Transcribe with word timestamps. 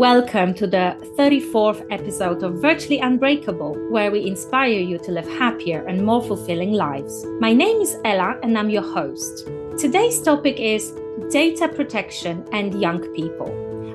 Welcome 0.00 0.54
to 0.54 0.66
the 0.66 0.96
34th 1.18 1.86
episode 1.90 2.42
of 2.42 2.54
Virtually 2.54 3.00
Unbreakable, 3.00 3.76
where 3.90 4.10
we 4.10 4.26
inspire 4.26 4.80
you 4.80 4.96
to 4.96 5.12
live 5.12 5.28
happier 5.28 5.84
and 5.86 6.02
more 6.02 6.22
fulfilling 6.22 6.72
lives. 6.72 7.26
My 7.38 7.52
name 7.52 7.82
is 7.82 7.98
Ela 8.06 8.40
and 8.42 8.56
I'm 8.56 8.70
your 8.70 8.94
host. 8.94 9.50
Today's 9.78 10.22
topic 10.22 10.58
is 10.58 10.94
data 11.30 11.68
protection 11.68 12.46
and 12.50 12.80
young 12.80 13.12
people. 13.12 13.52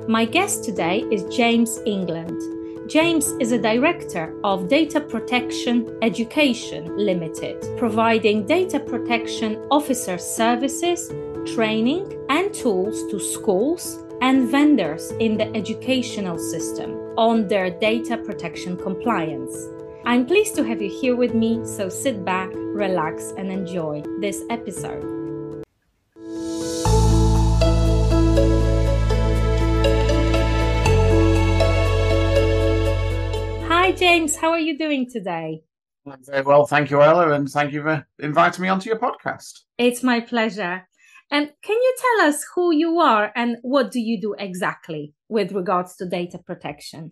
My 0.07 0.25
guest 0.25 0.63
today 0.63 0.99
is 1.09 1.23
James 1.35 1.79
England. 1.87 2.39
James 2.87 3.31
is 3.39 3.51
a 3.51 3.57
director 3.57 4.31
of 4.43 4.67
Data 4.67 5.01
Protection 5.01 5.97
Education 6.03 6.95
Limited, 6.95 7.65
providing 7.79 8.45
data 8.45 8.79
protection 8.79 9.57
officer 9.71 10.19
services, 10.19 11.11
training, 11.55 12.15
and 12.29 12.53
tools 12.53 13.09
to 13.09 13.19
schools 13.19 14.04
and 14.21 14.49
vendors 14.49 15.11
in 15.19 15.37
the 15.37 15.53
educational 15.55 16.37
system 16.37 16.91
on 17.17 17.47
their 17.47 17.69
data 17.69 18.17
protection 18.17 18.77
compliance. 18.77 19.55
I'm 20.05 20.25
pleased 20.25 20.55
to 20.55 20.63
have 20.63 20.81
you 20.81 20.89
here 20.89 21.15
with 21.15 21.33
me, 21.33 21.65
so 21.65 21.89
sit 21.89 22.23
back, 22.23 22.49
relax, 22.53 23.33
and 23.37 23.51
enjoy 23.51 24.03
this 24.21 24.43
episode. 24.49 25.03
Hi, 33.67 33.91
James. 33.91 34.35
How 34.35 34.51
are 34.51 34.59
you 34.59 34.77
doing 34.77 35.09
today? 35.09 35.63
I'm 36.07 36.23
Very 36.23 36.43
well, 36.43 36.67
thank 36.67 36.91
you, 36.91 37.01
Ela, 37.01 37.31
and 37.31 37.49
thank 37.49 37.73
you 37.73 37.81
for 37.81 38.05
inviting 38.19 38.61
me 38.61 38.69
onto 38.69 38.89
your 38.89 38.99
podcast. 38.99 39.61
It's 39.77 40.03
my 40.03 40.19
pleasure. 40.19 40.87
And 41.31 41.51
can 41.63 41.75
you 41.75 41.95
tell 41.97 42.27
us 42.27 42.45
who 42.53 42.73
you 42.73 42.99
are 42.99 43.31
and 43.35 43.57
what 43.61 43.91
do 43.91 43.99
you 43.99 44.21
do 44.21 44.35
exactly 44.37 45.13
with 45.27 45.51
regards 45.51 45.95
to 45.97 46.07
data 46.07 46.37
protection? 46.37 47.11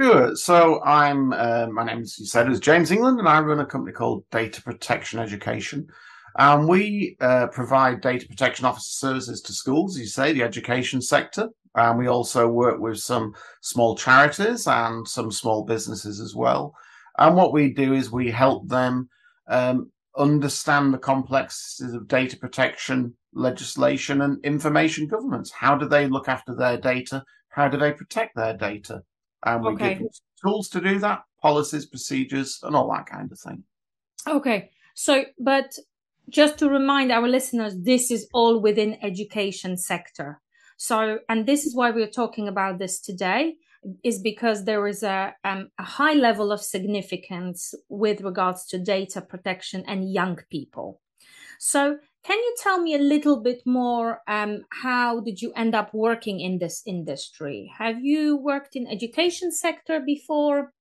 Sure. 0.00 0.34
So 0.34 0.82
I'm 0.82 1.32
uh, 1.32 1.66
my 1.70 1.84
name, 1.84 2.00
as 2.00 2.18
you 2.18 2.26
said, 2.26 2.50
is 2.50 2.60
James 2.60 2.90
England, 2.90 3.18
and 3.18 3.28
I 3.28 3.40
run 3.40 3.60
a 3.60 3.66
company 3.66 3.92
called 3.92 4.24
Data 4.30 4.62
Protection 4.62 5.20
Education. 5.20 5.86
And 6.38 6.66
we 6.66 7.16
uh, 7.20 7.48
provide 7.48 8.00
data 8.00 8.26
protection 8.26 8.64
officer 8.64 8.90
services 8.90 9.42
to 9.42 9.52
schools, 9.52 9.98
you 9.98 10.06
say, 10.06 10.32
the 10.32 10.42
education 10.42 11.02
sector. 11.02 11.50
And 11.74 11.98
we 11.98 12.06
also 12.06 12.48
work 12.48 12.80
with 12.80 12.98
some 12.98 13.34
small 13.60 13.96
charities 13.96 14.66
and 14.66 15.06
some 15.06 15.30
small 15.30 15.64
businesses 15.64 16.20
as 16.20 16.34
well. 16.34 16.74
And 17.18 17.36
what 17.36 17.52
we 17.52 17.72
do 17.72 17.92
is 17.92 18.10
we 18.10 18.30
help 18.30 18.68
them 18.68 19.08
um, 19.46 19.90
understand 20.16 20.92
the 20.92 20.98
complexities 20.98 21.94
of 21.94 22.08
data 22.08 22.36
protection 22.36 23.14
legislation 23.34 24.22
and 24.22 24.44
information 24.44 25.06
governance. 25.06 25.50
How 25.50 25.76
do 25.76 25.88
they 25.88 26.06
look 26.06 26.28
after 26.28 26.54
their 26.54 26.76
data? 26.76 27.24
How 27.48 27.68
do 27.68 27.76
they 27.76 27.92
protect 27.92 28.36
their 28.36 28.56
data? 28.56 29.02
And 29.44 29.64
we 29.64 29.72
okay. 29.72 29.94
give 29.94 30.08
tools 30.42 30.68
to 30.70 30.80
do 30.80 30.98
that, 31.00 31.22
policies, 31.40 31.86
procedures, 31.86 32.60
and 32.62 32.76
all 32.76 32.90
that 32.92 33.06
kind 33.06 33.30
of 33.30 33.38
thing. 33.38 33.64
Okay. 34.28 34.70
So, 34.94 35.24
but 35.38 35.72
just 36.28 36.58
to 36.58 36.68
remind 36.68 37.10
our 37.10 37.28
listeners, 37.28 37.74
this 37.78 38.10
is 38.10 38.28
all 38.32 38.60
within 38.60 38.98
education 39.02 39.76
sector. 39.76 40.40
So, 40.76 41.18
and 41.28 41.46
this 41.46 41.64
is 41.64 41.74
why 41.74 41.90
we're 41.90 42.06
talking 42.06 42.48
about 42.48 42.78
this 42.78 43.00
today, 43.00 43.54
is 44.04 44.20
because 44.20 44.64
there 44.64 44.86
is 44.86 45.02
a, 45.02 45.34
um, 45.44 45.70
a 45.78 45.82
high 45.82 46.14
level 46.14 46.52
of 46.52 46.62
significance 46.62 47.74
with 47.88 48.20
regards 48.20 48.64
to 48.66 48.78
data 48.78 49.20
protection 49.20 49.84
and 49.86 50.12
young 50.12 50.38
people. 50.50 51.00
So, 51.58 51.98
can 52.24 52.38
you 52.38 52.54
tell 52.62 52.80
me 52.80 52.94
a 52.94 52.98
little 52.98 53.40
bit 53.40 53.62
more? 53.66 54.20
Um, 54.28 54.64
how 54.70 55.20
did 55.20 55.42
you 55.42 55.52
end 55.54 55.74
up 55.74 55.92
working 55.92 56.40
in 56.40 56.58
this 56.58 56.82
industry? 56.86 57.72
Have 57.76 58.04
you 58.04 58.36
worked 58.36 58.76
in 58.76 58.86
education 58.86 59.50
sector 59.50 60.00
before? 60.00 60.72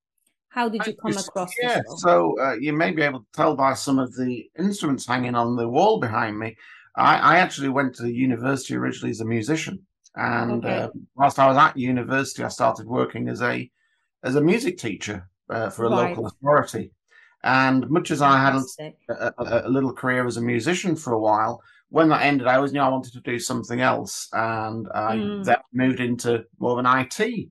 How 0.50 0.68
did 0.68 0.86
you 0.86 0.94
come 0.94 1.18
across 1.18 1.52
yeah, 1.62 1.82
so 1.98 2.38
uh, 2.40 2.56
you 2.60 2.74
may 2.74 2.92
be 2.92 3.02
able 3.02 3.22
to 3.22 3.26
tell 3.34 3.56
by 3.56 3.74
some 3.74 4.00
of 4.00 4.14
the 4.18 4.50
instruments 4.60 5.08
hanging 5.08 5.34
on 5.34 5.56
the 5.56 5.68
wall 5.68 5.98
behind 6.00 6.38
me. 6.38 6.58
I, 6.98 7.16
I 7.18 7.38
actually 7.38 7.70
went 7.70 7.96
to 7.96 8.12
university 8.12 8.76
originally 8.76 9.12
as 9.12 9.22
a 9.22 9.26
musician, 9.26 9.80
and 10.16 10.66
okay. 10.66 10.80
uh, 10.80 10.90
whilst 11.16 11.40
I 11.40 11.48
was 11.48 11.56
at 11.56 11.78
university, 11.78 12.44
I 12.44 12.50
started 12.50 12.86
working 12.86 13.30
as 13.30 13.42
a 13.42 13.72
as 14.24 14.36
a 14.36 14.42
music 14.42 14.78
teacher 14.78 15.30
uh, 15.50 15.70
for 15.70 15.86
a 15.86 15.90
right. 15.90 16.10
local 16.10 16.28
authority. 16.28 16.92
And 17.44 17.90
much 17.90 18.12
as 18.12 18.22
I 18.22 18.40
had 18.40 18.62
a, 19.10 19.34
a, 19.38 19.68
a, 19.68 19.70
little 19.70 19.94
career 19.94 20.28
as 20.28 20.38
a 20.38 20.42
musician 20.42 20.96
for 20.96 21.14
a 21.14 21.20
while, 21.20 21.62
when 21.90 22.10
that 22.10 22.22
ended, 22.22 22.48
I 22.48 22.56
always 22.56 22.72
knew 22.72 22.82
I 22.82 22.88
wanted 22.88 23.14
to 23.14 23.22
do 23.22 23.40
something 23.40 23.82
else. 23.82 24.30
And 24.32 24.88
I 24.94 25.16
mm. 25.16 25.44
then 25.44 25.58
moved 25.74 26.00
into 26.00 26.46
more 26.60 26.80
of 26.80 26.86
an 26.86 27.08
IT 27.20 27.50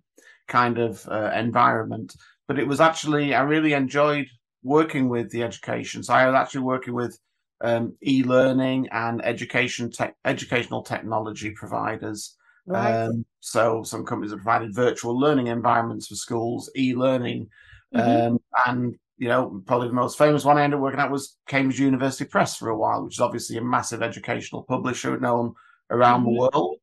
kind 0.49 0.79
of 0.79 1.06
uh, 1.09 1.33
environment. 1.34 2.15
But 2.47 2.59
it 2.59 2.67
was 2.67 2.81
actually, 2.81 3.34
I 3.34 3.43
really 3.43 3.73
enjoyed 3.73 4.27
working 4.62 5.09
with 5.09 5.31
the 5.31 5.43
education. 5.43 6.03
So 6.03 6.15
I 6.15 6.27
was 6.27 6.34
actually 6.34 6.62
working 6.62 6.95
with 6.95 7.19
um, 7.62 7.95
e-learning 8.03 8.89
and 8.93 9.25
education 9.25 9.91
te- 9.91 10.15
educational 10.25 10.83
technology 10.83 11.50
providers. 11.50 12.37
Right. 12.67 13.05
Um, 13.05 13.25
so 13.41 13.83
some 13.83 14.05
companies 14.05 14.33
have 14.33 14.43
provided 14.43 14.75
virtual 14.75 15.19
learning 15.19 15.49
environments 15.49 16.06
for 16.06 16.15
schools, 16.15 16.71
e-learning, 16.77 17.49
mm-hmm. 17.95 18.34
um, 18.34 18.39
and 18.67 18.97
you 19.20 19.28
know, 19.28 19.62
probably 19.66 19.88
the 19.88 19.94
most 19.94 20.16
famous 20.16 20.47
one 20.47 20.56
I 20.56 20.64
ended 20.64 20.78
up 20.78 20.82
working 20.82 20.98
at 20.98 21.10
was 21.10 21.36
Cambridge 21.47 21.78
University 21.78 22.25
Press 22.25 22.56
for 22.56 22.70
a 22.70 22.76
while, 22.76 23.04
which 23.04 23.16
is 23.16 23.20
obviously 23.20 23.58
a 23.58 23.62
massive 23.62 24.03
educational 24.03 24.62
publisher 24.62 25.20
known 25.20 25.53
around 25.91 26.25
mm-hmm. 26.25 26.32
the 26.32 26.41
world. 26.41 26.78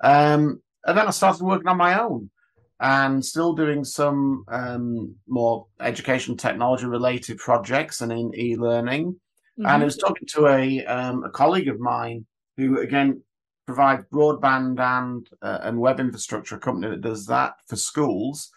Um, 0.00 0.62
and 0.86 0.96
then 0.96 1.08
I 1.08 1.10
started 1.10 1.42
working 1.42 1.66
on 1.66 1.76
my 1.76 2.00
own 2.00 2.30
and 2.78 3.24
still 3.24 3.54
doing 3.54 3.82
some 3.82 4.44
um, 4.46 5.16
more 5.26 5.66
education 5.80 6.36
technology 6.36 6.86
related 6.86 7.38
projects 7.38 8.02
and 8.02 8.12
in 8.12 8.32
e-learning. 8.36 9.06
Mm-hmm. 9.08 9.66
And 9.66 9.82
I 9.82 9.84
was 9.84 9.96
talking 9.96 10.28
to 10.28 10.46
a, 10.46 10.86
um, 10.86 11.24
a 11.24 11.30
colleague 11.30 11.68
of 11.68 11.80
mine 11.80 12.24
who, 12.56 12.78
again, 12.78 13.20
provides 13.66 14.04
broadband 14.12 14.78
and 14.78 15.28
uh, 15.42 15.58
and 15.62 15.78
web 15.78 15.98
infrastructure, 15.98 16.54
a 16.54 16.60
company 16.60 16.88
that 16.88 17.00
does 17.00 17.26
that 17.26 17.54
for 17.66 17.74
schools. 17.74 18.52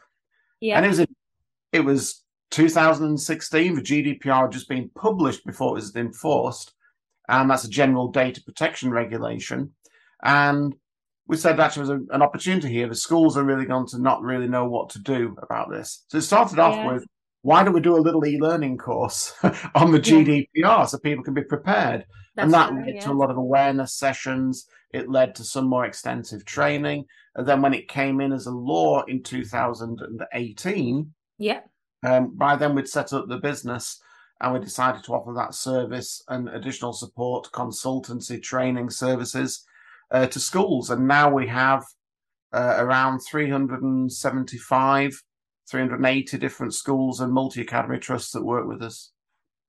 Yeah. 0.59 0.77
And 0.77 0.85
it 0.85 0.89
was 0.89 1.05
it 1.71 1.79
was 1.79 2.22
2016, 2.53 3.75
the 3.75 3.81
GDPR 3.81 4.44
had 4.44 4.52
just 4.52 4.69
been 4.69 4.90
published 4.96 5.44
before 5.46 5.72
it 5.72 5.81
was 5.81 5.96
enforced, 5.96 6.74
and 7.28 7.50
that's 7.50 7.64
a 7.64 7.69
general 7.69 8.12
data 8.12 8.41
protection 8.44 8.91
regulation. 8.91 9.72
And 10.24 10.75
we 11.28 11.38
said 11.38 11.58
that 11.58 11.74
there 11.74 11.81
was 11.81 11.90
a, 11.90 12.00
an 12.12 12.22
opportunity 12.22 12.69
here. 12.69 12.88
The 12.88 12.96
schools 12.96 13.38
are 13.38 13.44
really 13.44 13.66
going 13.66 13.88
to 13.88 14.00
not 14.00 14.22
really 14.22 14.47
know 14.47 14.68
what 14.68 14.92
to 14.92 15.00
do 15.00 15.36
about 15.42 15.72
this. 15.72 16.06
So 16.09 16.19
it 16.19 16.22
started 16.22 16.59
off 16.59 16.75
yeah. 16.75 16.94
with 16.94 17.06
why 17.42 17.63
don't 17.63 17.74
we 17.74 17.81
do 17.81 17.97
a 17.97 18.06
little 18.06 18.25
e-learning 18.25 18.78
course 18.78 19.34
on 19.75 19.92
the 19.92 20.00
GDPR 20.00 20.47
yeah. 20.53 20.86
so 20.86 21.00
people 21.00 21.24
can 21.24 21.34
be 21.34 21.44
prepared? 21.44 22.06
That's 22.36 22.46
and 22.46 22.53
that 22.53 22.72
right, 22.72 22.86
led 22.86 22.96
yeah. 22.96 23.02
to 23.02 23.12
a 23.12 23.13
lot 23.13 23.31
of 23.31 23.38
awareness 23.38 23.96
sessions. 23.96 24.68
It 24.92 25.09
led 25.09 25.34
to 25.36 25.44
some 25.44 25.66
more 25.66 25.86
extensive 25.86 26.46
training. 26.46 27.06
And 27.36 27.47
then 27.47 27.63
when 27.63 27.74
it 27.74 27.88
came 27.88 28.22
in 28.22 28.31
as 28.31 28.46
a 28.46 28.52
law 28.52 29.03
in 29.06 29.24
2018, 29.24 31.13
yeah 31.40 31.62
um, 32.03 32.36
by 32.36 32.56
then, 32.56 32.75
we'd 32.75 32.88
set 32.88 33.14
up 33.14 33.28
the 33.28 33.38
business 33.38 34.00
and 34.41 34.53
we 34.53 34.59
decided 34.59 35.03
to 35.03 35.14
offer 35.14 35.34
that 35.34 35.53
service 35.53 36.24
and 36.28 36.50
additional 36.50 36.94
support, 36.94 37.50
consultancy, 37.53 38.41
training 38.41 38.90
services 38.90 39.66
uh, 40.12 40.28
to 40.28 40.40
schools. 40.40 40.90
And 40.90 41.08
now 41.08 41.34
we 41.34 41.47
have 41.47 41.84
uh, 42.52 42.75
around 42.78 43.19
375, 43.19 45.24
380 45.69 46.38
different 46.38 46.74
schools 46.74 47.19
and 47.19 47.31
multi 47.31 47.62
academy 47.62 48.00
trusts 48.00 48.31
that 48.31 48.44
work 48.44 48.68
with 48.68 48.81
us. 48.81 49.12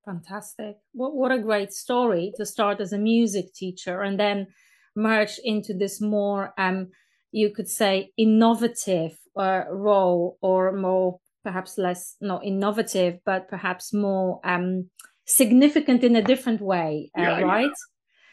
Fantastic. 0.05 0.77
What, 0.93 1.15
what 1.15 1.33
a 1.33 1.39
great 1.39 1.73
story 1.73 2.33
to 2.37 2.44
start 2.44 2.81
as 2.81 2.93
a 2.93 2.99
music 2.99 3.55
teacher 3.55 4.03
and 4.03 4.21
then 4.21 4.49
merge 4.94 5.38
into 5.43 5.73
this 5.73 6.00
more, 6.00 6.53
um, 6.58 6.88
you 7.32 7.50
could 7.50 7.69
say, 7.69 8.12
innovative 8.19 9.19
uh, 9.37 9.62
role 9.70 10.37
or 10.43 10.73
more 10.73 11.20
perhaps 11.44 11.79
less 11.79 12.17
not 12.20 12.44
innovative, 12.44 13.20
but 13.25 13.49
perhaps 13.49 13.93
more 13.93 14.41
um, 14.44 14.91
significant 15.26 16.02
in 16.02 16.17
a 16.17 16.23
different 16.23 16.61
way, 16.61 17.11
uh, 17.17 17.23
yeah, 17.23 17.41
right? 17.41 17.70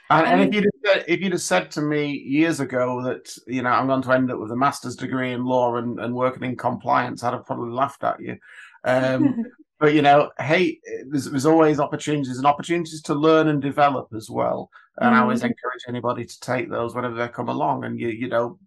And, 0.10 0.28
and, 0.28 0.42
if 0.42 0.48
um, 0.48 0.54
you'd 0.54 0.66
have, 0.86 1.04
if 1.08 1.20
you'd 1.22 1.32
have 1.32 1.42
said 1.42 1.72
to 1.72 1.82
me 1.82 2.12
years 2.12 2.60
ago 2.60 3.02
that 3.04 3.34
you 3.48 3.62
know 3.62 3.70
I'm 3.70 3.88
going 3.88 4.02
to 4.02 4.12
end 4.12 4.32
up 4.32 4.40
with 4.40 4.52
a 4.52 4.56
master's 4.56 4.96
degree 4.96 5.32
in 5.32 5.46
law 5.46 5.78
and, 5.78 6.00
and 6.00 6.14
working 6.14 6.44
in 6.44 6.58
compliance, 6.58 7.24
I'd 7.24 7.34
have 7.34 7.46
probably 7.46 7.72
laughed 7.72 8.04
at 8.04 8.20
you. 8.20 8.38
Um, 8.84 9.46
but 9.80 9.94
you 9.94 10.02
know, 10.02 10.30
hey, 10.38 10.80
there's, 11.08 11.26
there's, 11.26 11.46
always 11.46 11.80
opportunities 11.80 12.38
and 12.38 12.46
opportunities 12.46 13.02
to 13.04 13.14
learn 13.14 13.48
and 13.48 13.62
develop 13.62 14.10
as 14.16 14.30
well. 14.30 14.70
And 14.98 15.16
mm. 15.16 15.18
I 15.18 15.22
always 15.22 15.44
encourage 15.44 15.84
anybody 15.88 16.26
to 16.26 16.40
take 16.42 16.70
those 16.70 16.94
whenever 16.94 17.16
they 17.16 17.30
come 17.30 17.48
along. 17.48 17.86
And 17.86 17.98
you 17.98 18.10
you 18.10 18.28
know, 18.28 18.60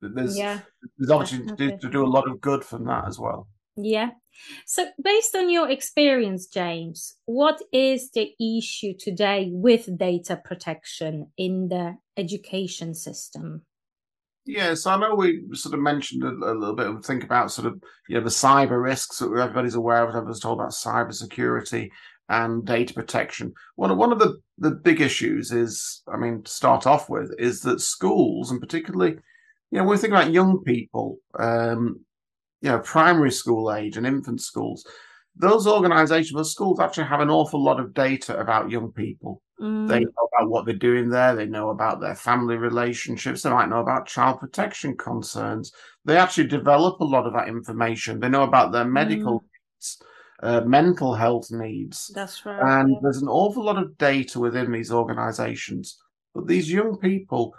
there's 0.00 0.36
yeah, 0.36 0.60
there's 0.98 1.12
opportunity 1.12 1.70
to 1.70 1.78
to 1.78 1.90
do 1.90 2.04
a 2.04 2.08
lot 2.08 2.28
of 2.28 2.40
good 2.40 2.64
from 2.64 2.84
that 2.86 3.06
as 3.06 3.20
well. 3.20 3.46
Yeah. 3.76 4.10
So, 4.66 4.86
based 5.02 5.34
on 5.34 5.50
your 5.50 5.70
experience, 5.70 6.46
James, 6.46 7.16
what 7.26 7.60
is 7.72 8.10
the 8.10 8.34
issue 8.40 8.94
today 8.98 9.50
with 9.52 9.98
data 9.98 10.40
protection 10.42 11.30
in 11.36 11.68
the 11.68 11.96
education 12.16 12.94
system? 12.94 13.62
Yeah, 14.44 14.74
so 14.74 14.90
I 14.90 14.98
know 14.98 15.14
we 15.14 15.44
sort 15.52 15.74
of 15.74 15.80
mentioned 15.80 16.24
a, 16.24 16.28
a 16.28 16.54
little 16.54 16.74
bit 16.74 16.88
of 16.88 17.04
think 17.04 17.22
about 17.22 17.52
sort 17.52 17.68
of 17.68 17.80
you 18.08 18.16
know 18.16 18.24
the 18.24 18.30
cyber 18.30 18.82
risks 18.82 19.18
that 19.18 19.26
everybody's 19.26 19.76
aware 19.76 20.02
of. 20.02 20.10
Everyone's 20.10 20.40
told 20.40 20.58
about 20.58 20.72
cyber 20.72 21.14
security 21.14 21.92
and 22.28 22.64
data 22.64 22.92
protection. 22.92 23.52
One 23.76 23.96
one 23.96 24.12
of 24.12 24.18
the 24.18 24.40
the 24.58 24.72
big 24.72 25.00
issues 25.00 25.52
is, 25.52 26.02
I 26.12 26.16
mean, 26.16 26.42
to 26.42 26.50
start 26.50 26.86
off 26.86 27.08
with, 27.08 27.32
is 27.38 27.60
that 27.62 27.80
schools 27.80 28.50
and 28.50 28.60
particularly, 28.60 29.12
you 29.70 29.78
know, 29.78 29.84
when 29.84 29.90
we 29.90 29.98
think 29.98 30.12
about 30.12 30.32
young 30.32 30.62
people, 30.64 31.18
um, 31.38 32.00
you 32.62 32.70
know, 32.70 32.78
primary 32.78 33.30
school 33.30 33.72
age 33.72 33.96
and 33.96 34.06
infant 34.06 34.40
schools, 34.40 34.86
those 35.36 35.66
organisations, 35.66 36.32
those 36.32 36.52
schools 36.52 36.80
actually 36.80 37.04
have 37.04 37.20
an 37.20 37.30
awful 37.30 37.62
lot 37.62 37.80
of 37.80 37.94
data 37.94 38.38
about 38.38 38.70
young 38.70 38.92
people. 38.92 39.42
Mm. 39.60 39.88
They 39.88 40.00
know 40.00 40.28
about 40.32 40.50
what 40.50 40.64
they're 40.64 40.74
doing 40.74 41.08
there. 41.08 41.34
They 41.34 41.46
know 41.46 41.70
about 41.70 42.00
their 42.00 42.14
family 42.14 42.56
relationships. 42.56 43.42
They 43.42 43.50
might 43.50 43.68
know 43.68 43.80
about 43.80 44.06
child 44.06 44.40
protection 44.40 44.96
concerns. 44.96 45.72
They 46.04 46.16
actually 46.16 46.48
develop 46.48 47.00
a 47.00 47.04
lot 47.04 47.26
of 47.26 47.32
that 47.32 47.48
information. 47.48 48.20
They 48.20 48.28
know 48.28 48.42
about 48.42 48.72
their 48.72 48.84
medical 48.84 49.40
mm. 49.40 49.44
needs, 49.44 50.02
uh, 50.42 50.60
mental 50.62 51.14
health 51.14 51.50
needs. 51.50 52.10
That's 52.14 52.44
right. 52.44 52.80
And 52.80 52.90
yeah. 52.90 52.98
there's 53.02 53.22
an 53.22 53.28
awful 53.28 53.64
lot 53.64 53.78
of 53.78 53.96
data 53.98 54.38
within 54.38 54.70
these 54.70 54.92
organizations. 54.92 55.98
But 56.34 56.46
these 56.46 56.70
young 56.70 56.98
people 56.98 57.54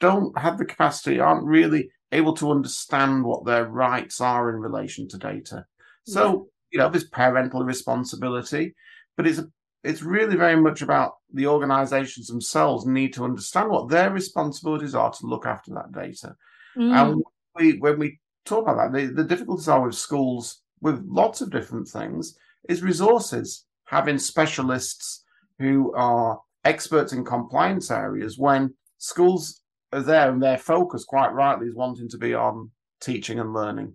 don't 0.00 0.36
have 0.38 0.58
the 0.58 0.64
capacity, 0.64 1.20
aren't 1.20 1.46
really 1.46 1.90
able 2.12 2.34
to 2.34 2.50
understand 2.50 3.24
what 3.24 3.44
their 3.44 3.66
rights 3.66 4.20
are 4.20 4.50
in 4.50 4.60
relation 4.60 5.08
to 5.08 5.18
data. 5.18 5.64
So, 6.04 6.22
yeah. 6.22 6.38
you 6.70 6.78
know, 6.78 6.90
there's 6.90 7.08
parental 7.08 7.64
responsibility, 7.64 8.74
but 9.16 9.26
it's 9.26 9.38
a 9.38 9.48
it's 9.84 10.02
really 10.02 10.36
very 10.36 10.56
much 10.56 10.82
about 10.82 11.14
the 11.32 11.46
organizations 11.46 12.26
themselves 12.26 12.84
need 12.84 13.12
to 13.14 13.24
understand 13.24 13.70
what 13.70 13.88
their 13.88 14.10
responsibilities 14.10 14.94
are 14.94 15.12
to 15.12 15.26
look 15.26 15.46
after 15.46 15.72
that 15.72 15.92
data. 15.92 16.34
Mm. 16.76 16.92
And 16.92 17.22
we, 17.54 17.78
when 17.78 17.98
we 17.98 18.18
talk 18.44 18.64
about 18.64 18.92
that, 18.92 18.98
the, 18.98 19.06
the 19.14 19.24
difficulties 19.24 19.68
are 19.68 19.84
with 19.84 19.94
schools 19.94 20.62
with 20.80 21.04
lots 21.06 21.40
of 21.40 21.50
different 21.50 21.88
things 21.88 22.36
is 22.68 22.82
resources, 22.82 23.66
having 23.84 24.18
specialists 24.18 25.24
who 25.58 25.92
are 25.94 26.40
experts 26.64 27.12
in 27.12 27.24
compliance 27.24 27.90
areas 27.90 28.38
when 28.38 28.74
schools 28.98 29.62
are 29.92 30.02
there 30.02 30.30
and 30.30 30.42
their 30.42 30.58
focus 30.58 31.04
quite 31.04 31.32
rightly 31.32 31.66
is 31.66 31.74
wanting 31.74 32.08
to 32.10 32.18
be 32.18 32.34
on 32.34 32.70
teaching 33.00 33.38
and 33.38 33.52
learning. 33.52 33.94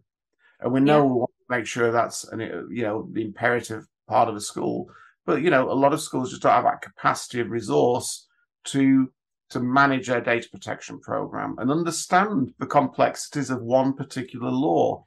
And 0.60 0.72
we 0.72 0.80
know 0.80 1.00
yeah. 1.00 1.04
we 1.04 1.14
want 1.14 1.32
to 1.32 1.58
make 1.58 1.66
sure 1.66 1.92
that's 1.92 2.24
an, 2.26 2.40
you 2.72 2.84
know 2.84 3.08
the 3.12 3.24
imperative 3.24 3.86
part 4.08 4.30
of 4.30 4.36
a 4.36 4.42
school. 4.42 4.90
But 5.26 5.42
you 5.42 5.50
know, 5.50 5.72
a 5.72 5.74
lot 5.74 5.94
of 5.94 6.02
schools 6.02 6.32
just 6.32 6.42
don't 6.42 6.52
have 6.52 6.64
that 6.64 6.82
capacity 6.82 7.40
of 7.40 7.50
resource 7.50 8.28
to 8.66 9.12
to 9.50 9.60
manage 9.60 10.08
their 10.08 10.22
data 10.22 10.48
protection 10.52 11.00
program 11.00 11.56
and 11.60 11.70
understand 11.70 12.54
the 12.58 12.66
complexities 12.66 13.52
of 13.52 13.62
one 13.62 13.94
particular 13.94 14.50
law. 14.50 15.06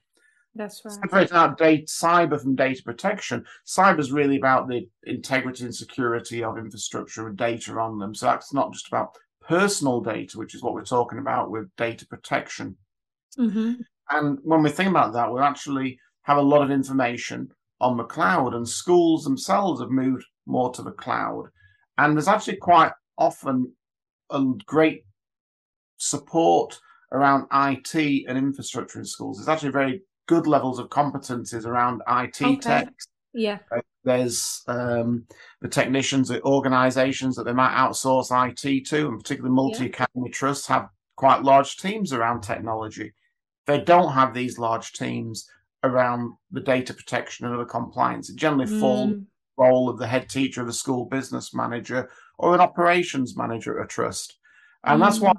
That's 0.54 0.82
right. 0.84 0.94
Separating 0.94 1.36
out 1.36 1.58
data, 1.58 1.84
cyber 1.84 2.40
from 2.40 2.54
data 2.54 2.82
protection. 2.82 3.44
Cyber 3.66 3.98
is 3.98 4.12
really 4.12 4.36
about 4.36 4.68
the 4.68 4.88
integrity 5.04 5.64
and 5.64 5.74
security 5.74 6.42
of 6.42 6.58
infrastructure 6.58 7.26
and 7.26 7.36
data 7.36 7.72
on 7.72 7.98
them. 7.98 8.14
So 8.14 8.26
that's 8.26 8.54
not 8.54 8.72
just 8.72 8.88
about 8.88 9.16
personal 9.48 10.00
data, 10.00 10.38
which 10.38 10.54
is 10.54 10.62
what 10.62 10.74
we're 10.74 10.84
talking 10.84 11.18
about 11.18 11.50
with 11.50 11.74
data 11.76 12.06
protection. 12.06 12.76
Mm-hmm. 13.38 13.74
And 14.10 14.38
when 14.42 14.62
we 14.62 14.70
think 14.70 14.90
about 14.90 15.12
that, 15.14 15.32
we 15.32 15.40
actually 15.40 15.98
have 16.22 16.38
a 16.38 16.42
lot 16.42 16.62
of 16.62 16.70
information 16.70 17.50
on 17.80 17.96
the 17.96 18.04
cloud, 18.04 18.54
and 18.54 18.68
schools 18.68 19.24
themselves 19.24 19.80
have 19.80 19.90
moved 19.90 20.24
more 20.46 20.72
to 20.72 20.82
the 20.82 20.92
cloud. 20.92 21.48
And 21.98 22.16
there's 22.16 22.28
actually 22.28 22.56
quite 22.56 22.92
often 23.18 23.72
a 24.30 24.42
great 24.66 25.04
support 25.98 26.78
around 27.12 27.46
IT 27.52 27.94
and 28.28 28.38
infrastructure 28.38 28.98
in 28.98 29.04
schools. 29.04 29.38
There's 29.38 29.48
actually 29.48 29.72
very 29.72 30.02
good 30.26 30.46
levels 30.46 30.78
of 30.78 30.88
competencies 30.88 31.66
around 31.66 32.02
IT 32.08 32.42
okay. 32.42 32.56
tech. 32.56 32.92
Yeah. 33.32 33.58
Uh, 33.70 33.80
there's 34.06 34.62
um, 34.68 35.26
the 35.60 35.68
technicians 35.68 36.30
at 36.30 36.42
organizations 36.44 37.36
that 37.36 37.44
they 37.44 37.52
might 37.52 37.76
outsource 37.76 38.30
IT 38.30 38.86
to, 38.86 39.08
and 39.08 39.18
particularly 39.18 39.54
multi 39.54 39.86
academy 39.86 40.28
yeah. 40.28 40.32
trusts 40.32 40.68
have 40.68 40.88
quite 41.16 41.42
large 41.42 41.76
teams 41.76 42.12
around 42.12 42.40
technology. 42.40 43.12
They 43.66 43.80
don't 43.80 44.12
have 44.12 44.32
these 44.32 44.58
large 44.58 44.92
teams 44.92 45.50
around 45.82 46.34
the 46.52 46.60
data 46.60 46.94
protection 46.94 47.46
and 47.46 47.58
the 47.58 47.64
compliance. 47.64 48.30
It 48.30 48.36
generally 48.36 48.70
mm. 48.70 48.80
falls 48.80 49.14
role 49.58 49.88
of 49.88 49.98
the 49.98 50.06
head 50.06 50.28
teacher, 50.28 50.64
the 50.64 50.72
school 50.72 51.06
business 51.06 51.52
manager, 51.52 52.08
or 52.38 52.54
an 52.54 52.60
operations 52.60 53.36
manager 53.36 53.80
at 53.80 53.86
a 53.86 53.88
trust. 53.88 54.38
And 54.84 55.02
mm. 55.02 55.04
that's 55.04 55.20
why 55.20 55.32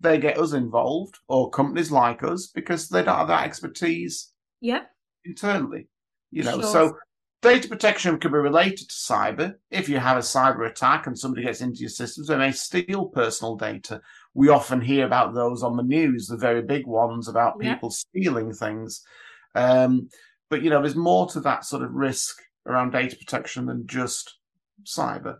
they 0.00 0.18
get 0.18 0.38
us 0.38 0.52
involved 0.52 1.18
or 1.28 1.50
companies 1.50 1.90
like 1.90 2.22
us 2.22 2.46
because 2.46 2.88
they 2.88 3.02
don't 3.02 3.18
have 3.18 3.28
that 3.28 3.44
expertise 3.44 4.30
yeah. 4.60 4.82
internally. 5.24 5.88
You 6.30 6.44
know, 6.44 6.60
sure. 6.60 6.72
so 6.72 6.96
data 7.44 7.68
protection 7.68 8.18
can 8.18 8.32
be 8.32 8.38
related 8.38 8.88
to 8.88 8.94
cyber. 8.94 9.54
If 9.70 9.88
you 9.88 9.98
have 9.98 10.16
a 10.16 10.20
cyber 10.20 10.68
attack 10.68 11.06
and 11.06 11.16
somebody 11.16 11.44
gets 11.44 11.60
into 11.60 11.80
your 11.80 11.90
systems, 11.90 12.28
they 12.28 12.36
may 12.36 12.52
steal 12.52 13.06
personal 13.06 13.56
data. 13.56 14.00
We 14.32 14.48
often 14.48 14.80
hear 14.80 15.04
about 15.04 15.34
those 15.34 15.62
on 15.62 15.76
the 15.76 15.82
news, 15.82 16.26
the 16.26 16.38
very 16.38 16.62
big 16.62 16.86
ones 16.86 17.28
about 17.28 17.60
people 17.60 17.90
stealing 17.90 18.52
things. 18.52 19.02
Um, 19.54 20.08
but 20.48 20.62
you 20.62 20.70
know, 20.70 20.80
there's 20.80 20.96
more 20.96 21.28
to 21.28 21.40
that 21.40 21.64
sort 21.64 21.82
of 21.82 21.92
risk 21.92 22.40
around 22.66 22.92
data 22.92 23.14
protection 23.14 23.66
than 23.66 23.86
just 23.86 24.38
cyber. 24.84 25.36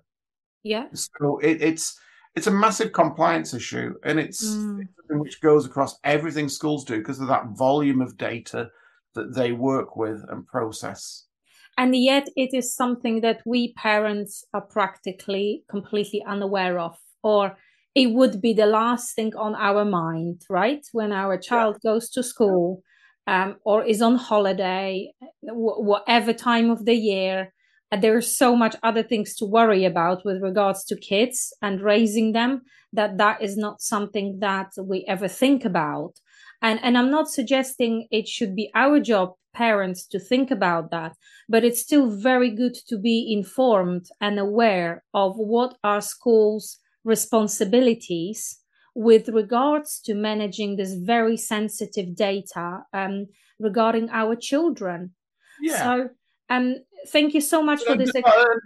Yeah. 0.62 0.88
So 0.92 1.38
it, 1.38 1.62
it's 1.62 1.98
it's 2.34 2.48
a 2.48 2.52
massive 2.52 2.92
compliance 2.92 3.54
issue, 3.54 3.94
and 4.04 4.18
it's 4.20 4.44
mm. 4.44 4.86
something 4.96 5.18
which 5.20 5.40
goes 5.40 5.64
across 5.66 5.98
everything 6.04 6.48
schools 6.48 6.84
do 6.84 6.98
because 6.98 7.20
of 7.20 7.28
that 7.28 7.48
volume 7.56 8.00
of 8.00 8.18
data 8.18 8.70
that 9.14 9.34
they 9.34 9.52
work 9.52 9.96
with 9.96 10.22
and 10.28 10.46
process. 10.46 11.26
And 11.76 11.96
yet, 11.96 12.28
it 12.36 12.54
is 12.54 12.74
something 12.74 13.20
that 13.22 13.42
we 13.44 13.72
parents 13.74 14.44
are 14.54 14.60
practically 14.60 15.64
completely 15.68 16.22
unaware 16.26 16.78
of, 16.78 16.96
or 17.22 17.56
it 17.94 18.12
would 18.12 18.40
be 18.40 18.52
the 18.52 18.66
last 18.66 19.14
thing 19.14 19.34
on 19.36 19.54
our 19.54 19.84
mind, 19.84 20.42
right? 20.48 20.84
When 20.92 21.12
our 21.12 21.38
child 21.38 21.78
goes 21.82 22.10
to 22.10 22.22
school 22.22 22.82
um, 23.26 23.56
or 23.64 23.84
is 23.84 24.02
on 24.02 24.16
holiday, 24.16 25.12
w- 25.46 25.82
whatever 25.82 26.32
time 26.32 26.70
of 26.70 26.84
the 26.84 26.94
year. 26.94 27.52
And 27.90 28.02
there's 28.02 28.36
so 28.36 28.56
much 28.56 28.74
other 28.82 29.04
things 29.04 29.36
to 29.36 29.44
worry 29.44 29.84
about 29.84 30.24
with 30.24 30.42
regards 30.42 30.84
to 30.86 30.96
kids 30.96 31.52
and 31.62 31.80
raising 31.80 32.32
them 32.32 32.62
that 32.92 33.18
that 33.18 33.42
is 33.42 33.56
not 33.56 33.80
something 33.80 34.38
that 34.40 34.72
we 34.82 35.04
ever 35.08 35.28
think 35.28 35.64
about. 35.64 36.14
And, 36.62 36.80
and 36.82 36.96
I'm 36.96 37.10
not 37.10 37.28
suggesting 37.28 38.08
it 38.10 38.28
should 38.28 38.56
be 38.56 38.70
our 38.74 39.00
job, 39.00 39.34
parents, 39.52 40.06
to 40.08 40.18
think 40.18 40.50
about 40.50 40.90
that, 40.90 41.16
but 41.48 41.64
it's 41.64 41.80
still 41.80 42.10
very 42.10 42.50
good 42.50 42.74
to 42.88 42.98
be 42.98 43.32
informed 43.32 44.06
and 44.20 44.38
aware 44.38 45.04
of 45.12 45.36
what 45.36 45.76
are 45.84 46.00
schools' 46.00 46.78
responsibilities 47.04 48.58
with 48.94 49.28
regards 49.28 50.00
to 50.00 50.14
managing 50.14 50.76
this 50.76 50.94
very 50.94 51.36
sensitive 51.36 52.14
data 52.14 52.80
um, 52.92 53.26
regarding 53.58 54.08
our 54.10 54.36
children. 54.36 55.12
Yeah. 55.60 55.78
So, 55.78 56.08
um, 56.50 56.76
thank 57.08 57.34
you 57.34 57.40
so 57.40 57.62
much 57.62 57.82
for 57.84 57.96
this. 57.96 58.10
Uh, 58.14 58.20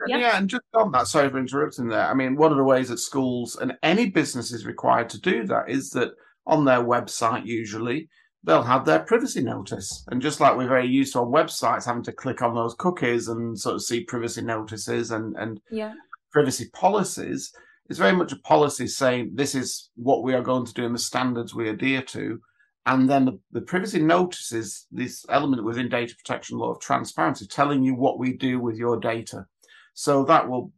yeah. 0.07 0.18
yeah, 0.18 0.38
and 0.38 0.49
just 0.49 0.62
on 0.75 0.92
that, 0.92 1.07
sorry 1.07 1.30
for 1.30 1.38
interrupting 1.38 1.88
there. 1.88 2.07
I 2.07 2.14
mean, 2.14 2.37
one 2.37 2.50
of 2.50 2.59
the 2.59 2.64
ways 2.64 2.88
that 2.88 2.99
schools 2.99 3.57
and 3.57 3.76
any 3.83 4.11
business 4.11 4.52
is 4.52 4.66
required 4.66 5.09
to 5.11 5.21
do 5.21 5.47
that 5.47 5.68
is 5.68 5.90
that 5.90 6.12
on 6.49 6.64
their 6.64 6.81
website, 6.81 7.47
usually, 7.47 8.09
they'll 8.43 8.62
have 8.62 8.85
their 8.85 9.00
privacy 9.00 9.43
notice. 9.43 10.05
And 10.09 10.23
just 10.23 10.40
like 10.40 10.57
we're 10.57 10.69
very 10.69 10.88
used 10.88 11.12
to 11.12 11.21
on 11.21 11.31
websites 11.31 11.85
having 11.85 12.02
to 12.05 12.12
click 12.12 12.43
on 12.43 12.55
those 12.55 12.75
cookies 12.75 13.28
and 13.28 13.59
sort 13.59 13.75
of 13.76 13.83
see 13.83 14.05
privacy 14.05 14.43
notices 14.43 15.11
and, 15.11 15.37
and 15.37 15.61
yeah. 15.71 15.93
privacy 16.33 16.71
policies, 16.73 17.52
it's 17.88 17.99
very 17.99 18.17
much 18.17 18.33
a 18.33 18.38
policy 18.38 18.87
saying 18.87 19.33
this 19.35 19.55
is 19.55 19.90
what 19.97 20.23
we 20.23 20.35
are 20.35 20.43
going 20.43 20.64
to 20.64 20.75
do 20.75 20.87
and 20.87 20.95
the 20.95 20.99
standards 20.99 21.55
we 21.55 21.69
adhere 21.69 22.02
to. 22.02 22.40
And 22.87 23.09
then 23.09 23.26
the, 23.26 23.38
the 23.52 23.61
privacy 23.61 24.00
notices 24.00 24.87
this 24.90 25.26
element 25.28 25.62
within 25.64 25.90
data 25.90 26.14
protection 26.17 26.57
law 26.57 26.71
of 26.71 26.81
transparency, 26.81 27.47
telling 27.47 27.83
you 27.83 27.95
what 27.95 28.19
we 28.19 28.33
do 28.33 28.59
with 28.59 28.76
your 28.76 28.99
data. 28.99 29.45
So 29.93 30.25
that 30.25 30.49
will 30.49 30.73